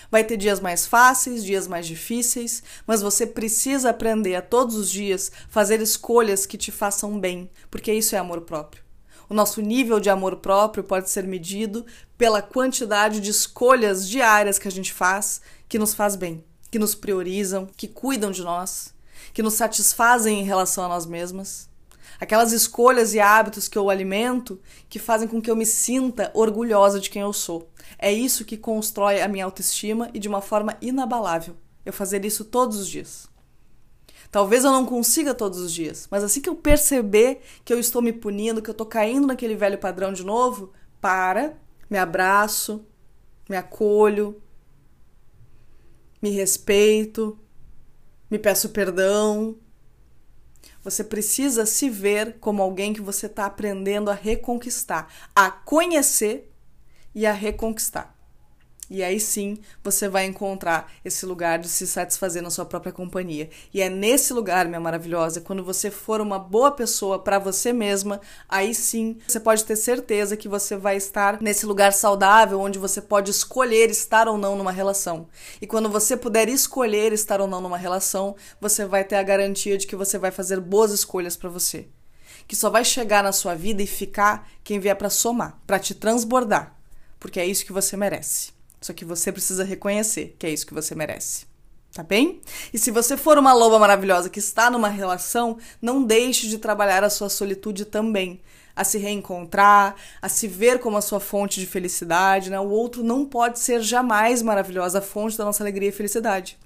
Vai 0.09 0.23
ter 0.23 0.37
dias 0.37 0.59
mais 0.59 0.85
fáceis, 0.85 1.43
dias 1.43 1.67
mais 1.67 1.85
difíceis, 1.85 2.63
mas 2.85 3.01
você 3.01 3.25
precisa 3.25 3.89
aprender 3.89 4.35
a 4.35 4.41
todos 4.41 4.75
os 4.75 4.89
dias 4.89 5.31
fazer 5.49 5.81
escolhas 5.81 6.45
que 6.45 6.57
te 6.57 6.71
façam 6.71 7.19
bem, 7.19 7.49
porque 7.69 7.93
isso 7.93 8.15
é 8.15 8.17
amor 8.17 8.41
próprio. 8.41 8.83
O 9.29 9.33
nosso 9.33 9.61
nível 9.61 9.99
de 9.99 10.09
amor 10.09 10.37
próprio 10.37 10.83
pode 10.83 11.09
ser 11.09 11.25
medido 11.25 11.85
pela 12.17 12.41
quantidade 12.41 13.19
de 13.19 13.29
escolhas 13.29 14.07
diárias 14.07 14.57
que 14.57 14.67
a 14.67 14.71
gente 14.71 14.93
faz 14.93 15.41
que 15.67 15.77
nos 15.77 15.93
faz 15.93 16.15
bem, 16.15 16.43
que 16.71 16.79
nos 16.79 16.95
priorizam, 16.95 17.67
que 17.75 17.87
cuidam 17.87 18.31
de 18.31 18.41
nós, 18.41 18.93
que 19.33 19.43
nos 19.43 19.55
satisfazem 19.55 20.39
em 20.39 20.43
relação 20.43 20.85
a 20.85 20.87
nós 20.87 21.05
mesmas. 21.05 21.67
Aquelas 22.19 22.51
escolhas 22.51 23.13
e 23.13 23.19
hábitos 23.19 23.67
que 23.67 23.77
eu 23.77 23.89
alimento 23.89 24.59
que 24.89 24.97
fazem 24.97 25.27
com 25.27 25.41
que 25.41 25.51
eu 25.51 25.55
me 25.55 25.65
sinta 25.65 26.31
orgulhosa 26.33 26.99
de 26.99 27.09
quem 27.09 27.21
eu 27.21 27.33
sou. 27.33 27.69
É 27.97 28.11
isso 28.11 28.45
que 28.45 28.57
constrói 28.57 29.21
a 29.21 29.27
minha 29.27 29.45
autoestima 29.45 30.09
e 30.13 30.19
de 30.19 30.27
uma 30.27 30.41
forma 30.41 30.77
inabalável. 30.81 31.55
Eu 31.85 31.93
fazer 31.93 32.25
isso 32.25 32.45
todos 32.45 32.77
os 32.77 32.87
dias. 32.87 33.29
Talvez 34.29 34.63
eu 34.63 34.71
não 34.71 34.85
consiga 34.85 35.33
todos 35.33 35.59
os 35.59 35.73
dias, 35.73 36.07
mas 36.11 36.23
assim 36.23 36.41
que 36.41 36.49
eu 36.49 36.55
perceber 36.55 37.41
que 37.63 37.71
eu 37.71 37.79
estou 37.79 38.01
me 38.01 38.11
punindo, 38.11 38.61
que 38.61 38.69
eu 38.69 38.73
estou 38.73 38.85
caindo 38.85 39.27
naquele 39.27 39.55
velho 39.55 39.77
padrão 39.77 40.11
de 40.11 40.23
novo, 40.23 40.73
para, 40.99 41.57
me 41.89 41.97
abraço, 41.97 42.85
me 43.49 43.55
acolho, 43.55 44.41
me 46.21 46.29
respeito, 46.29 47.39
me 48.29 48.37
peço 48.37 48.69
perdão, 48.69 49.55
você 50.83 51.03
precisa 51.03 51.65
se 51.65 51.89
ver 51.89 52.37
como 52.39 52.61
alguém 52.61 52.93
que 52.93 53.01
você 53.01 53.25
está 53.25 53.45
aprendendo 53.45 54.09
a 54.09 54.13
reconquistar, 54.13 55.11
a 55.35 55.49
conhecer 55.51 56.51
e 57.17 57.25
a 57.25 57.33
reconquistar. 57.33 58.15
E 58.91 59.03
aí 59.03 59.19
sim 59.19 59.57
você 59.83 60.07
vai 60.07 60.25
encontrar 60.25 60.93
esse 61.03 61.25
lugar 61.25 61.57
de 61.57 61.67
se 61.67 61.87
satisfazer 61.87 62.43
na 62.43 62.51
sua 62.51 62.63
própria 62.63 62.93
companhia. 62.93 63.49
E 63.73 63.81
é 63.81 63.89
nesse 63.89 64.31
lugar, 64.33 64.67
minha 64.67 64.79
maravilhosa, 64.79 65.41
quando 65.41 65.63
você 65.63 65.89
for 65.89 66.21
uma 66.21 66.37
boa 66.37 66.71
pessoa 66.71 67.17
para 67.17 67.39
você 67.39 67.73
mesma, 67.73 68.21
aí 68.47 68.71
sim 68.75 69.17
você 69.27 69.39
pode 69.39 69.65
ter 69.65 69.75
certeza 69.75 70.37
que 70.37 70.47
você 70.47 70.77
vai 70.77 70.95
estar 70.95 71.41
nesse 71.41 71.65
lugar 71.65 71.91
saudável 71.91 72.61
onde 72.61 72.77
você 72.77 73.01
pode 73.01 73.31
escolher 73.31 73.89
estar 73.89 74.27
ou 74.27 74.37
não 74.37 74.55
numa 74.55 74.71
relação. 74.71 75.27
E 75.59 75.65
quando 75.65 75.89
você 75.89 76.15
puder 76.15 76.47
escolher 76.47 77.13
estar 77.13 77.41
ou 77.41 77.47
não 77.47 77.61
numa 77.61 77.79
relação, 77.79 78.35
você 78.61 78.85
vai 78.85 79.03
ter 79.03 79.15
a 79.15 79.23
garantia 79.23 79.75
de 79.75 79.87
que 79.87 79.95
você 79.95 80.19
vai 80.19 80.29
fazer 80.29 80.59
boas 80.59 80.91
escolhas 80.91 81.35
para 81.35 81.49
você. 81.49 81.87
Que 82.47 82.55
só 82.55 82.69
vai 82.69 82.85
chegar 82.85 83.23
na 83.23 83.31
sua 83.31 83.55
vida 83.55 83.81
e 83.81 83.87
ficar 83.87 84.47
quem 84.63 84.79
vier 84.79 84.95
para 84.95 85.09
somar, 85.09 85.59
para 85.65 85.79
te 85.79 85.95
transbordar, 85.95 86.76
porque 87.19 87.39
é 87.39 87.45
isso 87.45 87.65
que 87.65 87.73
você 87.73 87.97
merece. 87.97 88.51
Só 88.81 88.93
que 88.93 89.05
você 89.05 89.31
precisa 89.31 89.63
reconhecer 89.63 90.35
que 90.37 90.45
é 90.45 90.49
isso 90.49 90.65
que 90.65 90.73
você 90.73 90.93
merece. 90.95 91.45
tá 91.93 92.03
bem? 92.03 92.41
E 92.71 92.77
se 92.77 92.91
você 92.91 93.17
for 93.17 93.37
uma 93.39 93.53
loba 93.53 93.79
maravilhosa 93.79 94.29
que 94.29 94.39
está 94.39 94.69
numa 94.69 94.89
relação, 94.89 95.57
não 95.81 96.03
deixe 96.03 96.47
de 96.47 96.59
trabalhar 96.59 97.03
a 97.03 97.09
sua 97.09 97.29
solitude 97.29 97.85
também. 97.85 98.39
A 98.75 98.83
se 98.83 98.99
reencontrar, 98.99 99.95
a 100.21 100.29
se 100.29 100.47
ver 100.47 100.79
como 100.79 100.97
a 100.97 101.01
sua 101.01 101.19
fonte 101.19 101.59
de 101.59 101.65
felicidade, 101.65 102.51
né? 102.51 102.59
O 102.59 102.69
outro 102.69 103.03
não 103.03 103.25
pode 103.25 103.57
ser 103.57 103.81
jamais 103.81 104.43
maravilhosa, 104.43 104.99
a 104.99 105.01
fonte 105.01 105.35
da 105.35 105.43
nossa 105.45 105.63
alegria 105.63 105.89
e 105.89 105.91
felicidade. 105.91 106.59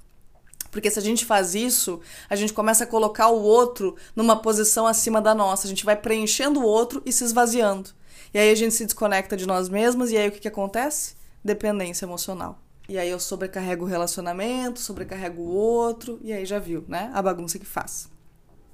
Porque 0.69 0.91
se 0.91 0.99
a 0.99 1.01
gente 1.01 1.25
faz 1.25 1.55
isso, 1.55 2.01
a 2.29 2.35
gente 2.35 2.51
começa 2.51 2.83
a 2.83 2.87
colocar 2.87 3.27
o 3.29 3.41
outro 3.41 3.95
numa 4.13 4.35
posição 4.41 4.85
acima 4.87 5.21
da 5.21 5.33
nossa. 5.33 5.67
A 5.67 5.69
gente 5.69 5.85
vai 5.85 5.95
preenchendo 5.95 6.59
o 6.59 6.65
outro 6.65 7.01
e 7.05 7.11
se 7.13 7.23
esvaziando. 7.23 7.91
E 8.33 8.39
aí 8.39 8.49
a 8.49 8.55
gente 8.55 8.73
se 8.73 8.85
desconecta 8.85 9.35
de 9.35 9.45
nós 9.45 9.67
mesmos, 9.67 10.09
e 10.09 10.17
aí 10.17 10.29
o 10.29 10.31
que, 10.31 10.39
que 10.39 10.47
acontece? 10.47 11.15
Dependência 11.43 12.05
emocional. 12.05 12.61
E 12.87 12.97
aí 12.97 13.09
eu 13.09 13.19
sobrecarrego 13.19 13.83
o 13.83 13.87
relacionamento, 13.87 14.79
sobrecarrego 14.79 15.41
o 15.41 15.49
outro, 15.49 16.17
e 16.23 16.31
aí 16.31 16.45
já 16.45 16.57
viu, 16.57 16.85
né? 16.87 17.11
A 17.13 17.21
bagunça 17.21 17.59
que 17.59 17.65
faz. 17.65 18.09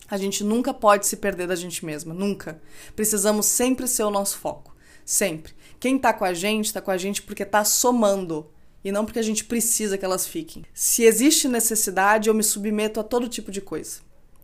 A 0.09 0.15
gente 0.15 0.43
nunca 0.43 0.73
pode 0.73 1.07
se 1.07 1.17
perder 1.17 1.47
da 1.47 1.55
gente 1.55 1.83
mesma, 1.83 2.13
nunca. 2.13 2.61
Precisamos 2.95 3.47
sempre 3.47 3.87
ser 3.87 4.03
o 4.03 4.11
nosso 4.11 4.37
foco, 4.37 4.75
sempre. 5.03 5.53
Quem 5.79 5.97
tá 5.97 6.13
com 6.13 6.23
a 6.23 6.33
gente, 6.33 6.71
tá 6.71 6.79
com 6.79 6.91
a 6.91 6.97
gente 6.97 7.23
porque 7.23 7.43
tá 7.43 7.65
somando 7.65 8.49
e 8.83 8.91
não 8.91 9.05
porque 9.05 9.19
a 9.19 9.23
gente 9.23 9.43
precisa 9.43 9.97
que 9.97 10.05
elas 10.05 10.27
fiquem. 10.27 10.63
Se 10.73 11.03
existe 11.03 11.47
necessidade, 11.47 12.29
eu 12.29 12.33
me 12.33 12.43
submeto 12.43 12.99
a 12.99 13.03
todo 13.03 13.27
tipo 13.27 13.51
de 13.51 13.59
coisa. 13.59 13.99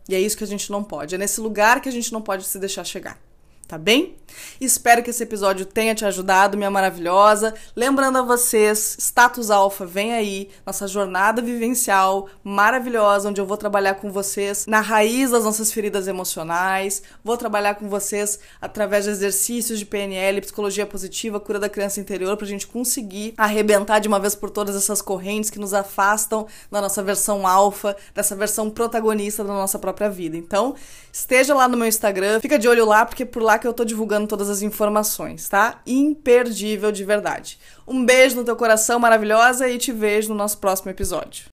E 0.08 0.14
é 0.14 0.20
isso 0.20 0.36
que 0.36 0.44
a 0.44 0.46
gente 0.46 0.70
não 0.70 0.84
pode. 0.84 1.14
É 1.14 1.18
nesse 1.18 1.40
lugar 1.40 1.80
que 1.80 1.88
a 1.88 1.92
gente 1.92 2.12
não 2.12 2.20
pode 2.20 2.44
se 2.44 2.58
deixar 2.58 2.84
chegar 2.84 3.18
tá 3.66 3.78
bem? 3.78 4.16
Espero 4.60 5.02
que 5.02 5.10
esse 5.10 5.22
episódio 5.22 5.66
tenha 5.66 5.94
te 5.94 6.04
ajudado, 6.04 6.56
minha 6.56 6.70
maravilhosa. 6.70 7.54
Lembrando 7.74 8.18
a 8.18 8.22
vocês, 8.22 8.96
Status 8.98 9.50
Alpha 9.50 9.86
vem 9.86 10.12
aí, 10.12 10.48
nossa 10.66 10.86
jornada 10.86 11.42
vivencial 11.42 12.28
maravilhosa, 12.42 13.28
onde 13.28 13.40
eu 13.40 13.46
vou 13.46 13.56
trabalhar 13.56 13.94
com 13.94 14.10
vocês 14.10 14.66
na 14.66 14.80
raiz 14.80 15.30
das 15.30 15.44
nossas 15.44 15.72
feridas 15.72 16.08
emocionais, 16.08 17.02
vou 17.22 17.36
trabalhar 17.36 17.74
com 17.74 17.88
vocês 17.88 18.38
através 18.60 19.04
de 19.04 19.10
exercícios 19.10 19.78
de 19.78 19.86
PNL, 19.86 20.40
psicologia 20.40 20.86
positiva, 20.86 21.40
cura 21.40 21.58
da 21.58 21.68
criança 21.68 22.00
interior, 22.00 22.36
pra 22.36 22.46
gente 22.46 22.66
conseguir 22.66 23.34
arrebentar 23.36 23.98
de 23.98 24.08
uma 24.08 24.18
vez 24.18 24.34
por 24.34 24.50
todas 24.50 24.76
essas 24.76 25.00
correntes 25.00 25.50
que 25.50 25.58
nos 25.58 25.74
afastam 25.74 26.46
da 26.70 26.80
nossa 26.80 27.02
versão 27.02 27.46
alfa, 27.46 27.96
dessa 28.14 28.34
versão 28.34 28.70
protagonista 28.70 29.44
da 29.44 29.52
nossa 29.52 29.78
própria 29.78 30.08
vida. 30.08 30.36
Então, 30.36 30.74
esteja 31.12 31.54
lá 31.54 31.68
no 31.68 31.76
meu 31.76 31.86
Instagram, 31.86 32.40
fica 32.40 32.58
de 32.58 32.68
olho 32.68 32.86
lá, 32.86 33.04
porque 33.04 33.24
por 33.24 33.42
lá 33.54 33.58
que 33.58 33.66
eu 33.66 33.72
tô 33.72 33.84
divulgando 33.84 34.26
todas 34.26 34.50
as 34.50 34.62
informações, 34.62 35.48
tá? 35.48 35.80
Imperdível 35.86 36.90
de 36.90 37.04
verdade. 37.04 37.58
Um 37.86 38.04
beijo 38.04 38.36
no 38.36 38.44
teu 38.44 38.56
coração 38.56 38.98
maravilhosa 38.98 39.68
e 39.68 39.78
te 39.78 39.92
vejo 39.92 40.30
no 40.30 40.34
nosso 40.34 40.58
próximo 40.58 40.90
episódio. 40.90 41.46